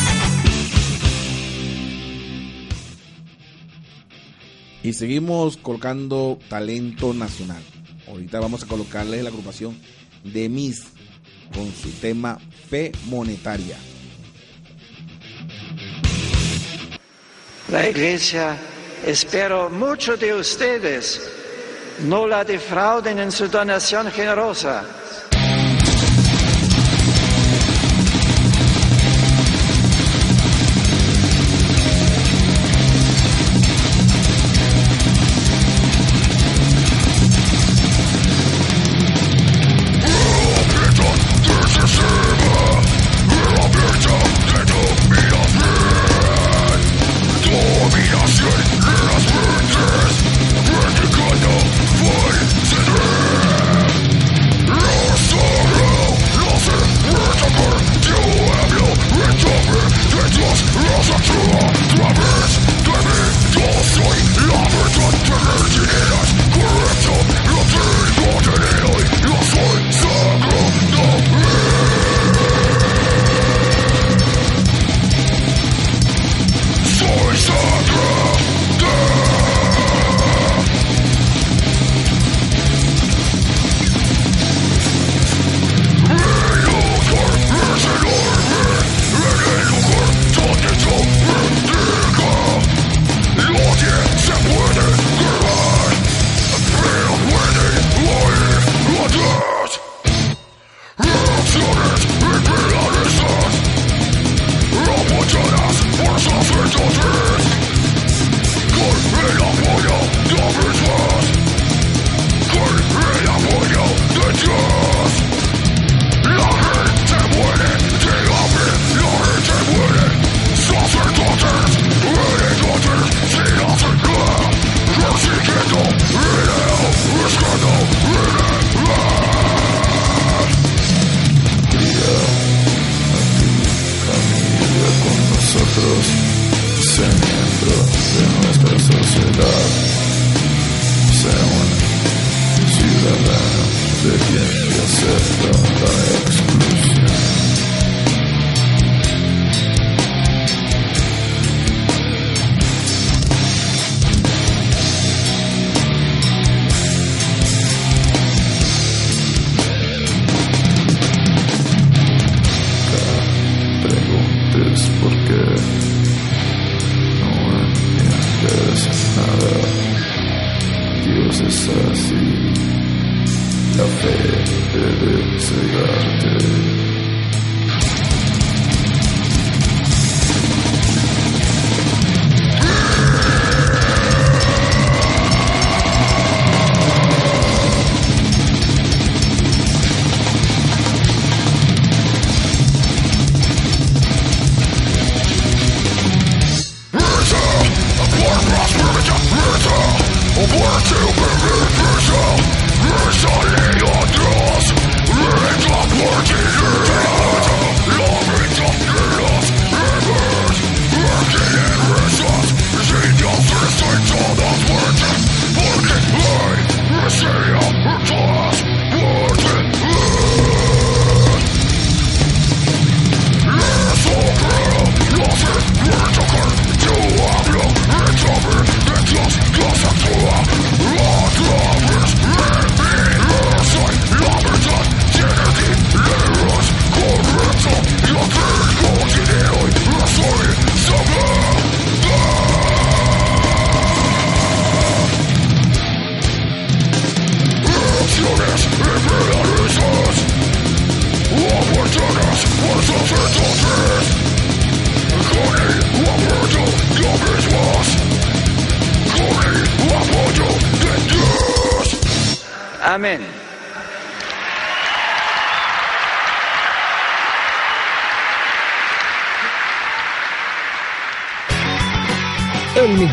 Y 4.82 4.94
seguimos 4.94 5.58
colocando 5.58 6.40
talento 6.50 7.14
nacional. 7.14 7.62
Ahorita 8.08 8.40
vamos 8.40 8.64
a 8.64 8.68
colocarles 8.68 9.22
la 9.22 9.30
agrupación 9.30 9.78
de 10.24 10.50
Miss 10.50 10.86
con 11.54 11.72
su 11.72 11.92
tema 12.02 12.40
Fe 12.68 12.92
Monetaria. 13.06 13.78
La 17.70 17.88
iglesia 17.88 18.58
Espero 19.06 19.70
mucho 19.70 20.18
de 20.18 20.34
ustedes. 20.34 21.22
No 22.06 22.28
la 22.28 22.44
defrauden 22.44 23.20
en 23.20 23.32
su 23.32 23.48
donación 23.48 24.12
generosa. 24.12 24.84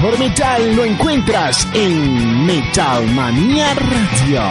Mejor 0.05 0.19
metal 0.19 0.77
lo 0.77 0.85
encuentras 0.85 1.67
en 1.73 2.45
Metalmanía 2.45 3.73
Radio. 3.75 4.43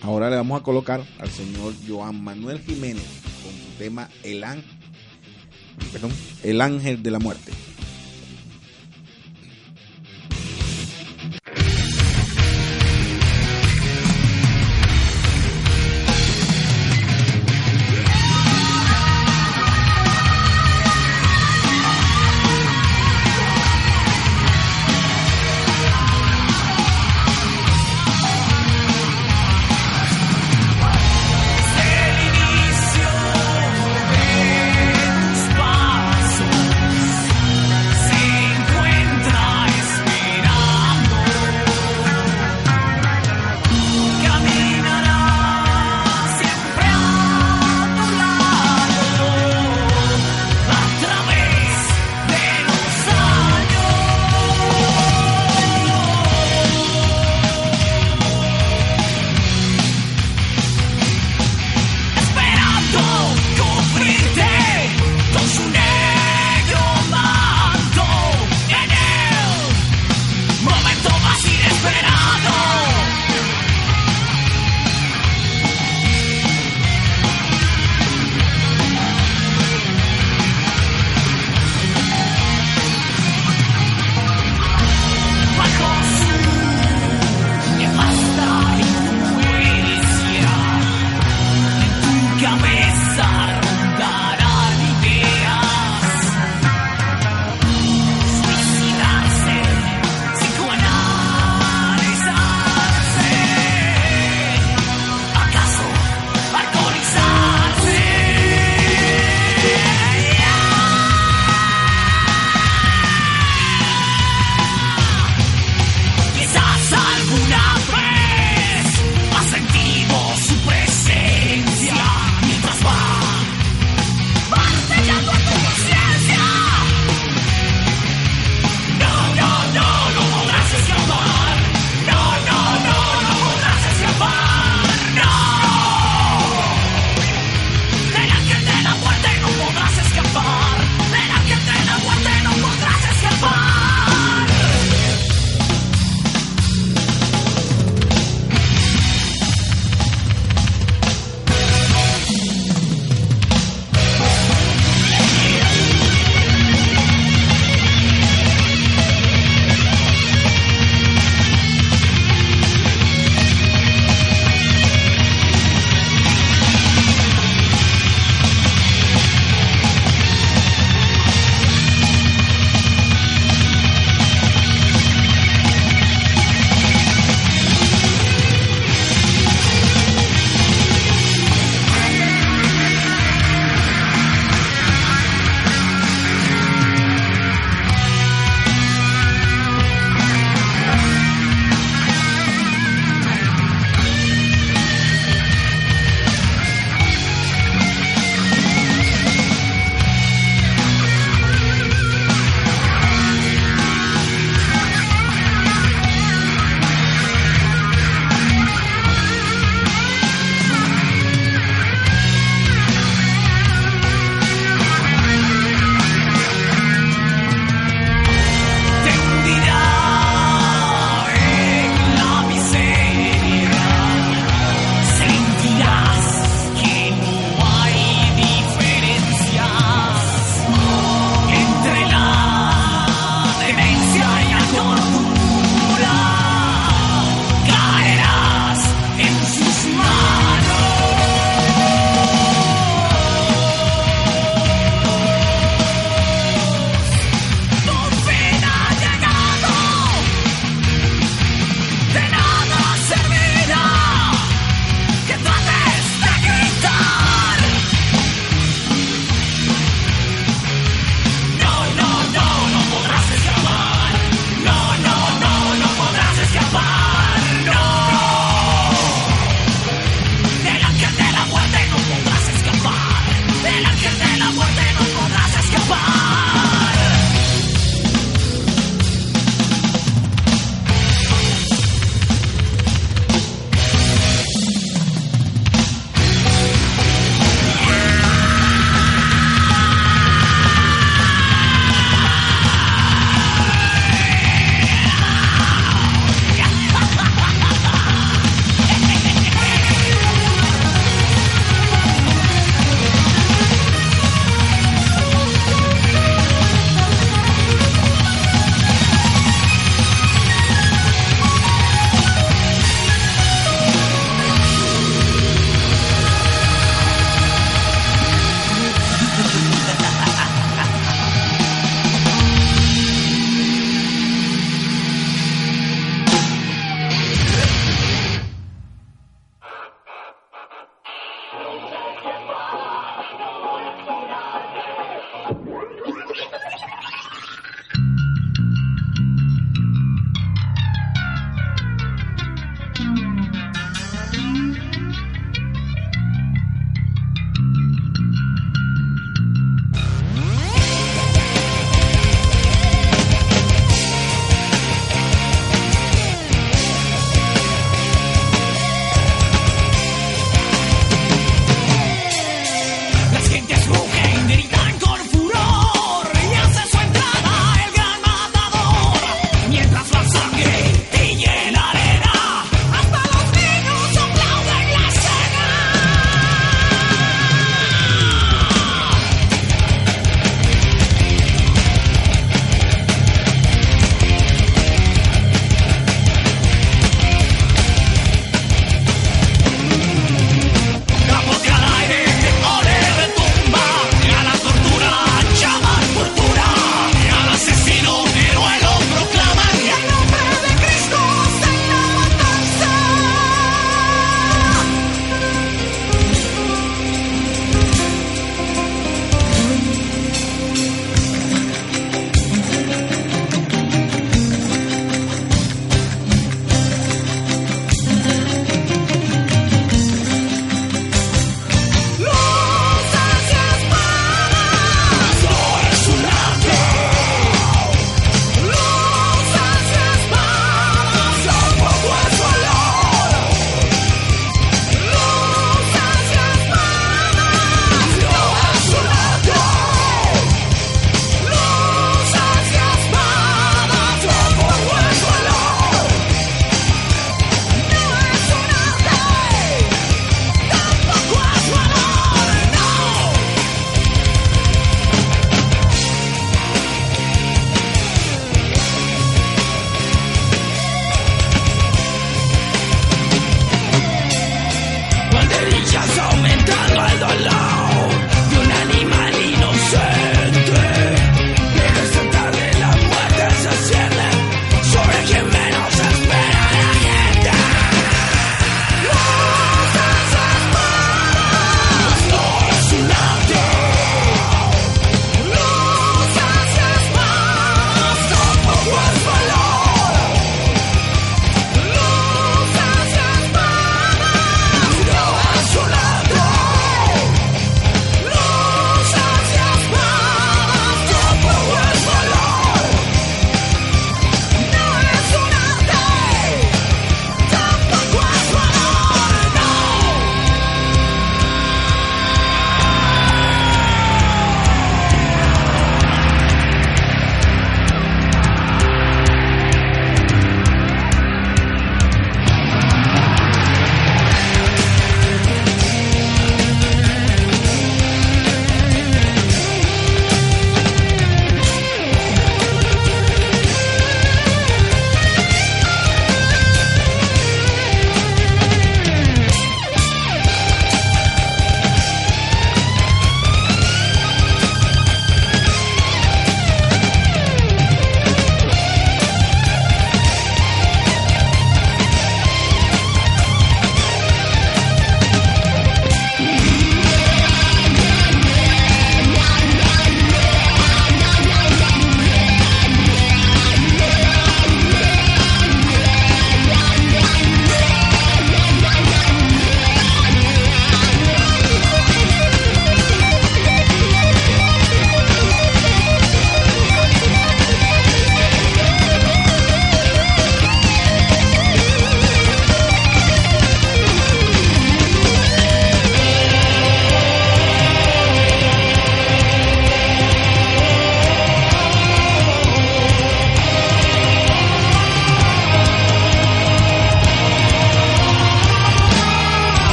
Ahora 0.00 0.30
le 0.30 0.36
vamos 0.36 0.58
a 0.58 0.64
colocar 0.64 1.02
al 1.18 1.28
señor 1.28 1.74
Joan 1.86 2.24
Manuel 2.24 2.60
Jiménez 2.60 3.04
con 3.42 3.52
su 3.52 3.78
tema 3.78 4.08
perdón, 5.92 6.12
El 6.42 6.62
Ángel 6.62 7.02
de 7.02 7.10
la 7.10 7.18
Muerte. 7.18 7.47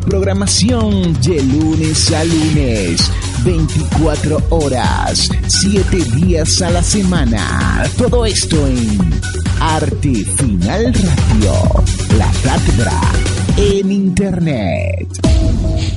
Programación 0.00 1.20
de 1.22 1.42
lunes 1.42 2.12
a 2.12 2.24
lunes. 2.24 3.10
24 3.44 4.42
horas, 4.50 5.30
7 5.46 6.04
días 6.16 6.60
a 6.62 6.70
la 6.70 6.82
semana. 6.82 7.84
Todo 7.96 8.26
esto 8.26 8.66
en 8.66 8.98
Arte 9.60 10.24
Final 10.36 10.92
Radio. 10.92 11.84
La 12.16 12.30
cátedra 12.42 13.00
en 13.56 13.92
Internet. 13.92 15.08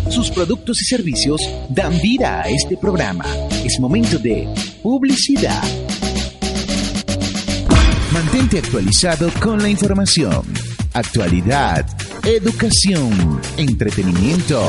Sus 0.09 0.29
productos 0.31 0.81
y 0.81 0.85
servicios 0.85 1.41
dan 1.69 1.97
vida 1.99 2.41
a 2.41 2.49
este 2.49 2.77
programa. 2.77 3.25
Es 3.65 3.79
momento 3.79 4.17
de 4.17 4.47
publicidad. 4.81 5.63
Mantente 8.11 8.59
actualizado 8.59 9.29
con 9.39 9.61
la 9.61 9.69
información, 9.69 10.43
actualidad, 10.93 11.85
educación, 12.26 13.41
entretenimiento, 13.57 14.61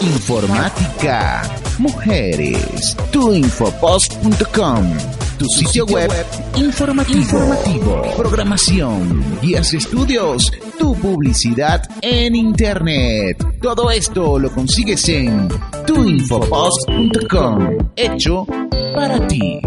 informática, 0.00 1.42
mujeres, 1.78 2.96
tuinfopost.com, 3.12 4.92
tu 5.38 5.44
sitio 5.46 5.86
web 5.86 6.10
informativo, 6.56 7.18
informativo, 7.18 8.02
programación, 8.16 9.24
guías 9.40 9.70
de 9.70 9.78
estudios, 9.78 10.50
tu 10.78 10.94
publicidad 10.96 11.88
en 12.02 12.34
internet. 12.34 13.36
Todo 13.62 13.90
esto 13.90 14.38
lo 14.38 14.50
consigues 14.50 15.08
en 15.08 15.48
tuinfopost.com, 15.86 17.78
hecho 17.94 18.46
para 18.94 19.26
ti. 19.28 19.60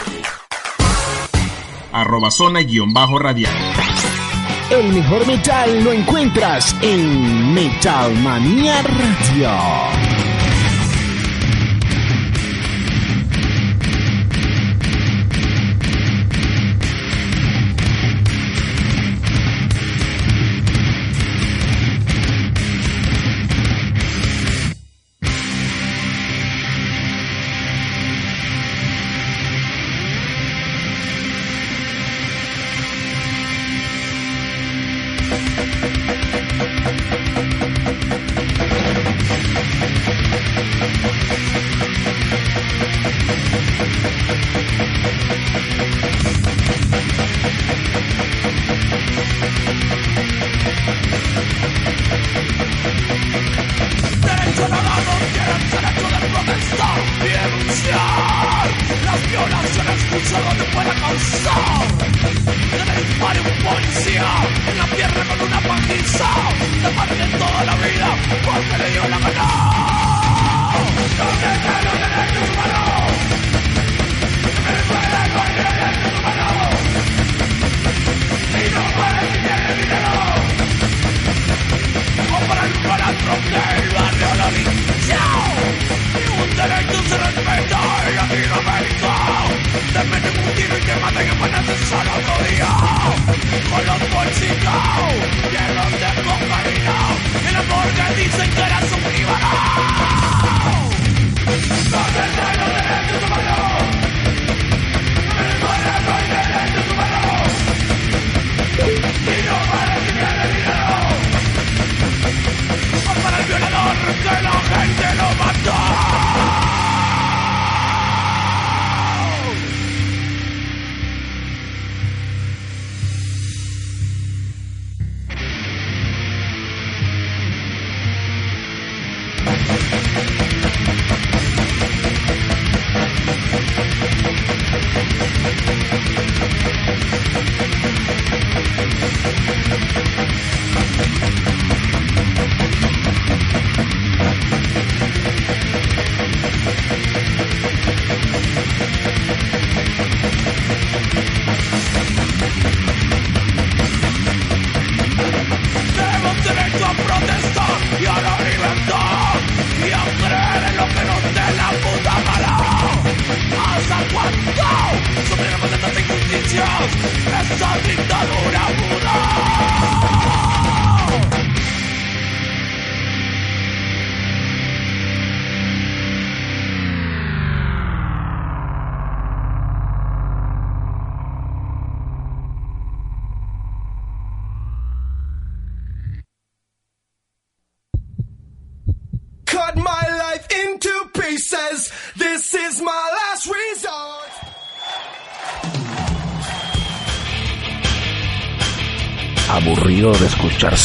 Arroba 1.94 2.32
zona 2.32 2.62
guion 2.62 2.94
bajo 2.94 3.20
radial. 3.20 3.54
El 4.70 4.94
mejor 4.94 5.28
metal 5.28 5.84
lo 5.84 5.92
encuentras 5.92 6.74
en 6.82 7.54
Metal 7.54 8.14
Manía 8.20 8.82
Radio. 8.82 10.21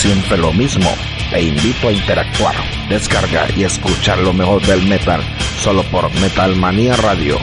Siempre 0.06 0.38
lo 0.38 0.52
mismo? 0.52 0.88
Te 1.30 1.42
invito 1.42 1.88
a 1.88 1.92
interactuar, 1.92 2.54
descargar 2.88 3.58
y 3.58 3.64
escuchar 3.64 4.18
lo 4.18 4.32
mejor 4.32 4.64
del 4.64 4.86
metal 4.86 5.20
solo 5.58 5.82
por 5.90 6.08
Metal 6.20 6.54
Manía 6.54 6.94
Radio. 6.94 7.36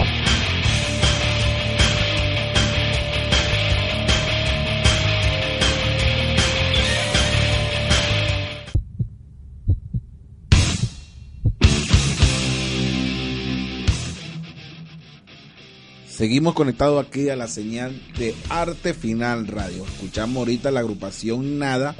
Seguimos 16.07 16.53
conectados 16.53 17.05
aquí 17.05 17.27
a 17.27 17.35
la 17.35 17.49
señal 17.49 18.01
de 18.17 18.33
Arte 18.47 18.93
Final 18.93 19.47
Radio. 19.47 19.83
Escuchamos 19.83 20.37
ahorita 20.37 20.71
la 20.71 20.79
agrupación 20.79 21.59
Nada 21.59 21.93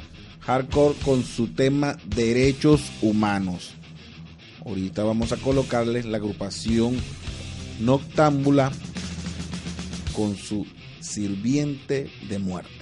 Hardcore 0.46 0.94
con 1.04 1.24
su 1.24 1.48
tema 1.48 1.96
Derechos 2.04 2.82
Humanos. 3.00 3.74
Ahorita 4.64 5.02
vamos 5.02 5.32
a 5.32 5.38
colocarles 5.38 6.04
la 6.04 6.18
agrupación 6.18 6.96
Noctámbula 7.80 8.70
con 10.14 10.36
su 10.36 10.66
Sirviente 11.00 12.10
de 12.28 12.38
Muerte. 12.38 12.73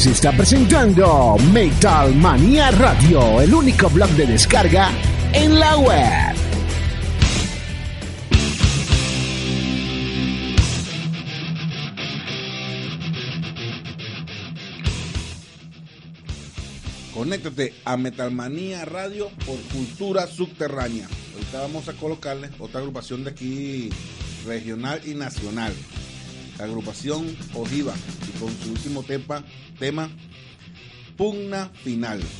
Netflix 0.00 0.06
está 0.06 0.32
presentando 0.32 1.36
Metal 1.52 2.14
Manía 2.14 2.70
Radio, 2.70 3.40
el 3.40 3.52
único 3.52 3.90
blog 3.90 4.08
de 4.10 4.26
descarga 4.26 4.90
en 5.32 5.58
la 5.58 5.76
web. 5.76 6.36
Conéctate 17.12 17.74
a 17.84 17.96
Metalmanía 17.98 18.84
Radio 18.86 19.28
por 19.44 19.58
Cultura 19.72 20.26
Subterránea. 20.26 21.08
Ahorita 21.34 21.60
vamos 21.60 21.88
a 21.88 21.92
colocarle 21.92 22.48
otra 22.58 22.80
agrupación 22.80 23.24
de 23.24 23.30
aquí 23.30 23.90
regional 24.46 25.00
y 25.04 25.14
nacional. 25.14 25.74
La 26.58 26.64
agrupación 26.64 27.36
Ojiva 27.54 27.94
y 28.28 28.38
con 28.38 28.50
su 28.62 28.70
último 28.70 29.02
tema 29.02 29.44
tema 29.80 30.10
Pugna 31.16 31.70
Final. 31.82 32.39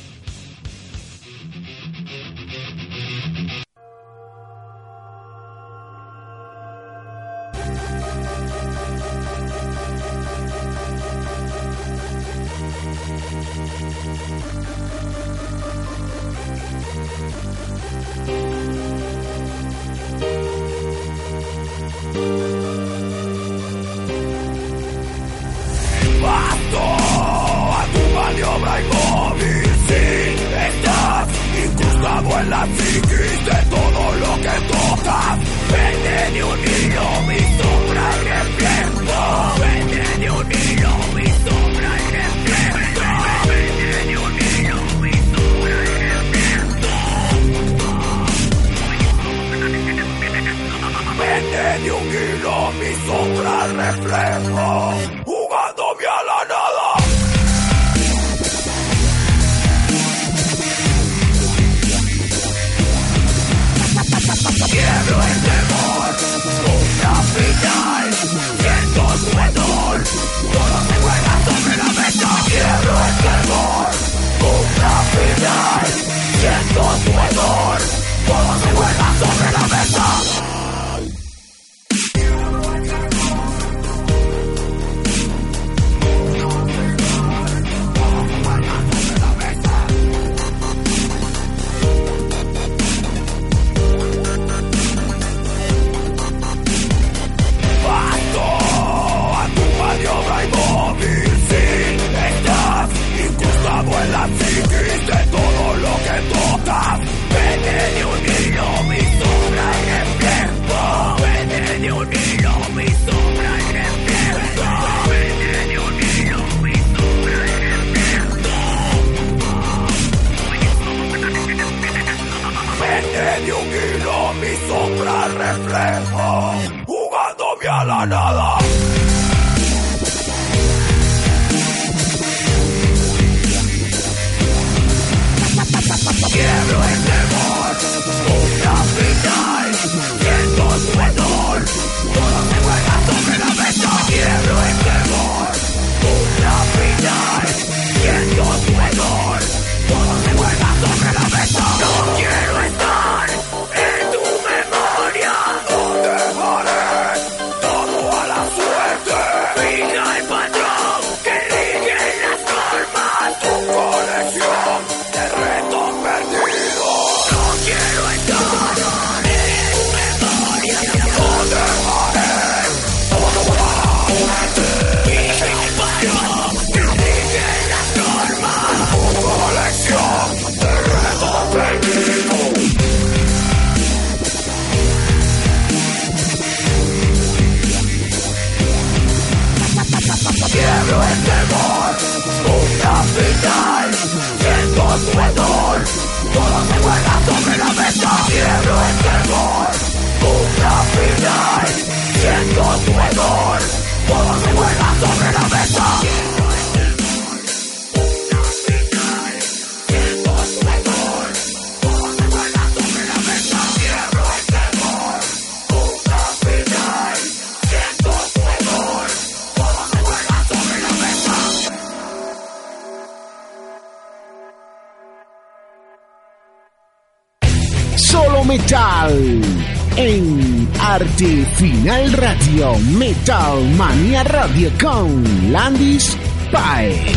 Metalmanía 233.21 234.23
Radio 234.23 234.71
con 234.81 235.51
Landis 235.51 236.17
Pie. 236.49 237.13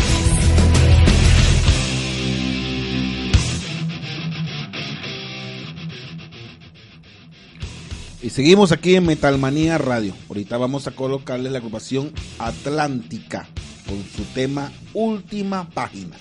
Y 8.21 8.29
seguimos 8.29 8.71
aquí 8.71 8.93
en 8.93 9.07
Metalmanía 9.07 9.79
Radio. 9.79 10.13
Ahorita 10.29 10.57
vamos 10.57 10.85
a 10.85 10.91
colocarle 10.91 11.49
la 11.49 11.57
agrupación 11.57 12.13
Atlántica 12.37 13.47
con 13.87 13.97
su 14.03 14.23
tema 14.35 14.71
Última 14.93 15.67
Página. 15.71 16.17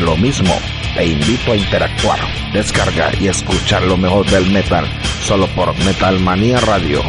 Lo 0.00 0.16
mismo? 0.16 0.54
Te 0.94 1.06
invito 1.06 1.52
a 1.52 1.56
interactuar, 1.56 2.18
descargar 2.52 3.20
y 3.20 3.28
escuchar 3.28 3.82
lo 3.82 3.96
mejor 3.96 4.26
del 4.30 4.50
metal 4.50 4.86
solo 5.20 5.46
por 5.48 5.76
Metal 5.84 6.20
Manía 6.20 6.60
Radio. 6.60 7.02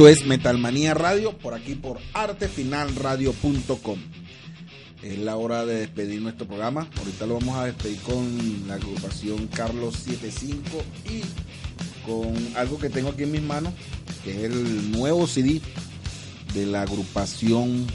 Esto 0.00 0.08
es 0.08 0.24
Metalmanía 0.24 0.94
Radio, 0.94 1.36
por 1.36 1.52
aquí 1.52 1.74
por 1.74 1.98
artefinalradio.com. 2.14 3.98
Es 5.02 5.18
la 5.18 5.36
hora 5.36 5.66
de 5.66 5.80
despedir 5.80 6.22
nuestro 6.22 6.46
programa. 6.46 6.88
Ahorita 6.96 7.26
lo 7.26 7.34
vamos 7.34 7.58
a 7.58 7.66
despedir 7.66 7.98
con 7.98 8.66
la 8.66 8.76
agrupación 8.76 9.46
Carlos 9.48 9.96
75 9.96 10.62
y 11.04 11.20
con 12.10 12.34
algo 12.56 12.78
que 12.78 12.88
tengo 12.88 13.10
aquí 13.10 13.24
en 13.24 13.32
mis 13.32 13.42
manos, 13.42 13.74
que 14.24 14.30
es 14.30 14.44
el 14.44 14.90
nuevo 14.90 15.26
CD 15.26 15.60
de 16.54 16.64
la 16.64 16.80
agrupación 16.80 17.86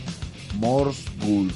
Morse 0.59 1.01
Bull. 1.25 1.51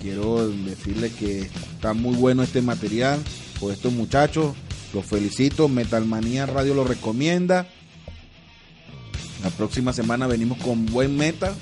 Quiero 0.00 0.48
decirles 0.48 1.12
que 1.14 1.40
está 1.40 1.92
muy 1.92 2.14
bueno 2.14 2.44
este 2.44 2.62
material 2.62 3.18
por 3.58 3.72
estos 3.72 3.92
muchachos. 3.92 4.54
Los 4.94 5.06
felicito. 5.06 5.66
Metalmanía 5.66 6.46
Radio 6.46 6.72
lo 6.72 6.84
recomienda. 6.84 7.66
Próxima 9.60 9.92
semana 9.92 10.26
venimos 10.26 10.56
con 10.56 10.86
buen 10.86 11.18
meta, 11.18 11.54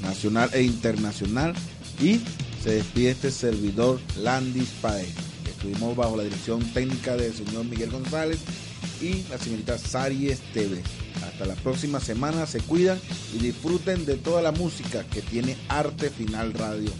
nacional 0.00 0.48
e 0.54 0.62
internacional. 0.62 1.52
Y 2.00 2.18
se 2.64 2.76
despide 2.76 3.10
este 3.10 3.30
servidor 3.30 4.00
Landis 4.16 4.70
Paez. 4.80 5.12
Estuvimos 5.46 5.94
bajo 5.94 6.16
la 6.16 6.22
dirección 6.22 6.64
técnica 6.72 7.14
del 7.14 7.34
señor 7.34 7.66
Miguel 7.66 7.90
González 7.90 8.38
y 9.02 9.22
la 9.28 9.36
señorita 9.36 9.76
Sari 9.76 10.30
Esteves. 10.30 10.80
Hasta 11.26 11.44
la 11.44 11.56
próxima 11.56 12.00
semana, 12.00 12.46
se 12.46 12.60
cuidan 12.60 12.98
y 13.34 13.38
disfruten 13.38 14.06
de 14.06 14.14
toda 14.14 14.40
la 14.40 14.52
música 14.52 15.04
que 15.04 15.20
tiene 15.20 15.58
Arte 15.68 16.08
Final 16.08 16.54
Radio. 16.54 16.90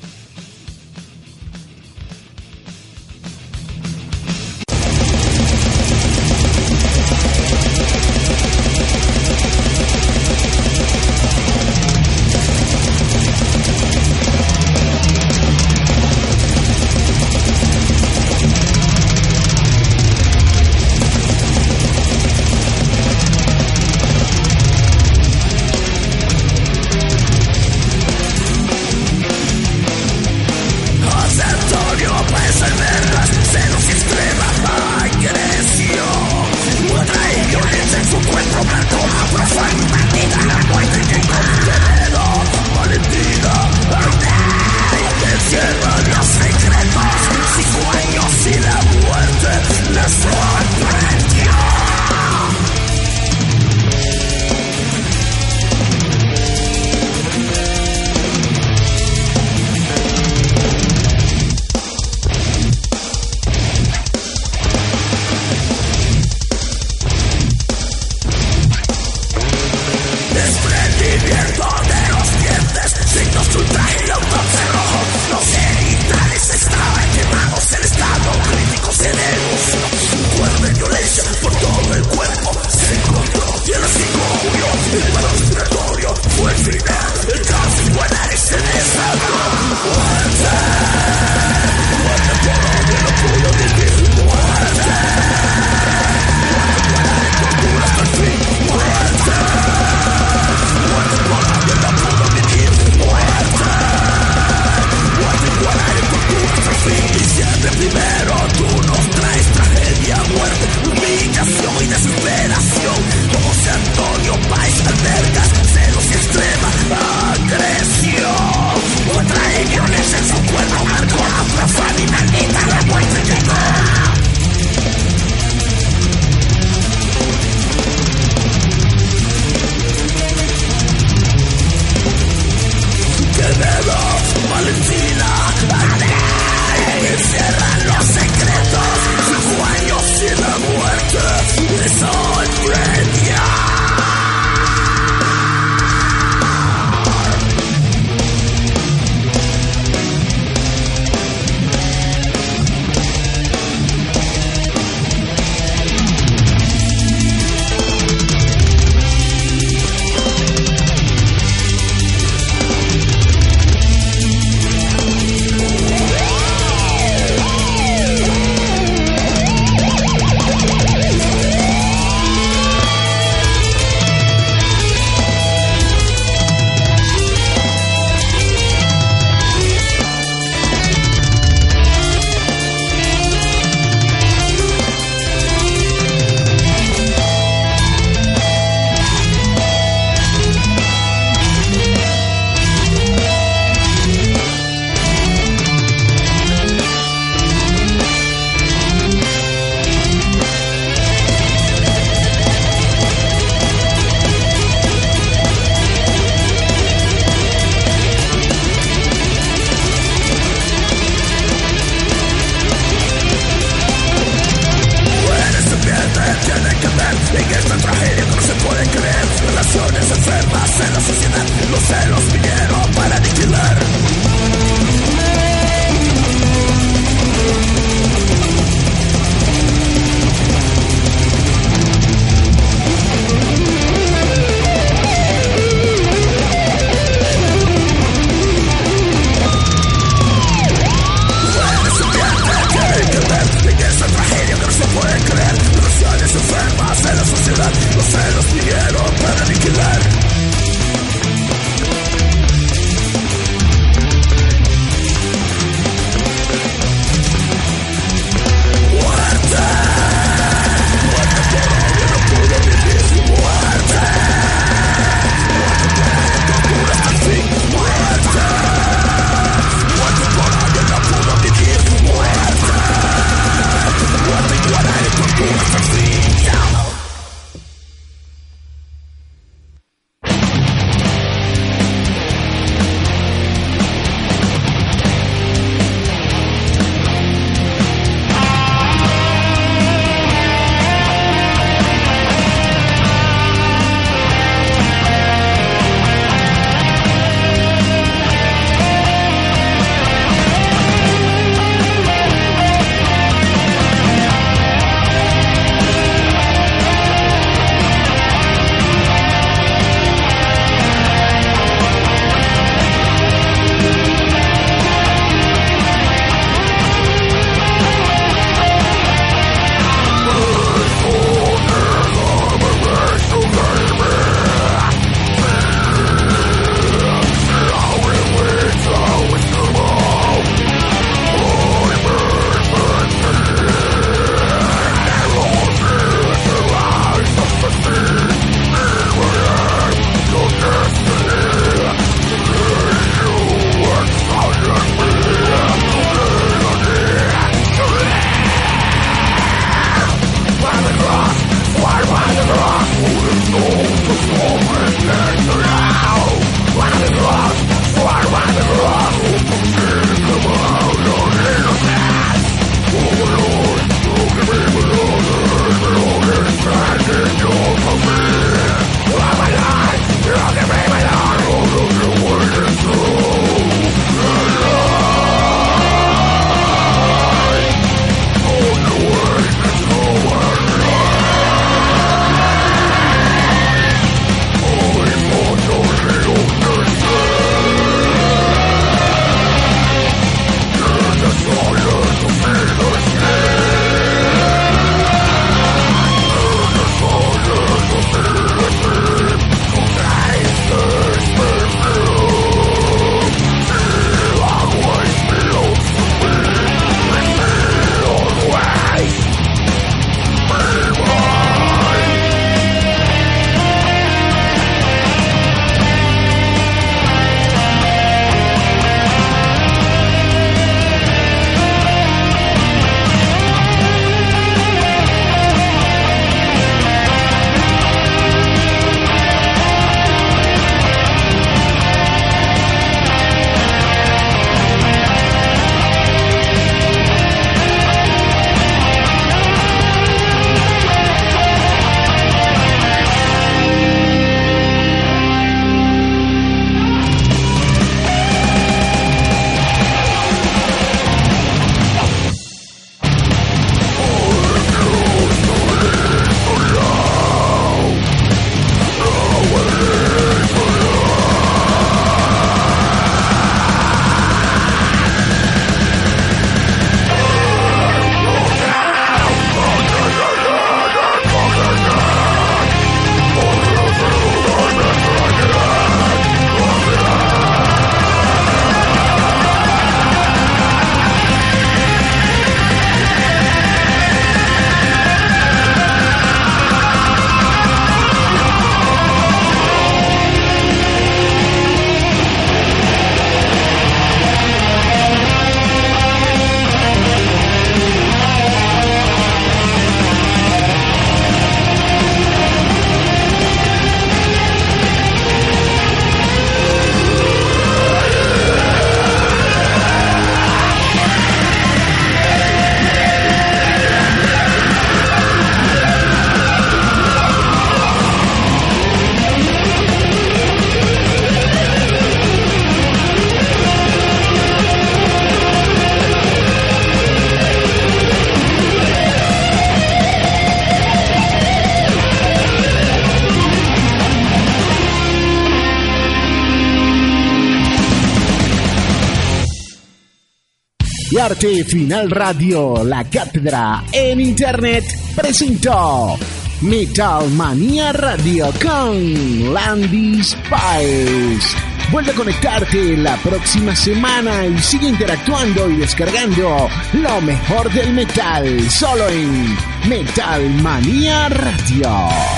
Final 541.37 542.11
Radio, 542.11 542.83
la 542.83 543.05
cátedra 543.05 543.85
en 543.93 544.19
Internet, 544.19 544.85
presentó 545.15 546.17
Metal 546.63 547.29
Manía 547.33 547.93
Radio 547.93 548.51
con 548.63 549.53
Landy 549.53 550.23
Spice. 550.23 551.57
Vuelve 551.93 552.13
a 552.13 552.15
conectarte 552.15 552.97
la 552.97 553.17
próxima 553.19 553.77
semana 553.77 554.47
y 554.47 554.59
sigue 554.59 554.89
interactuando 554.89 555.69
y 555.69 555.77
descargando 555.77 556.69
lo 556.95 557.21
mejor 557.21 557.71
del 557.73 557.93
metal 557.93 558.71
solo 558.71 559.07
en 559.09 559.55
Metal 559.87 560.49
Manía 560.63 561.29
Radio. 561.29 562.38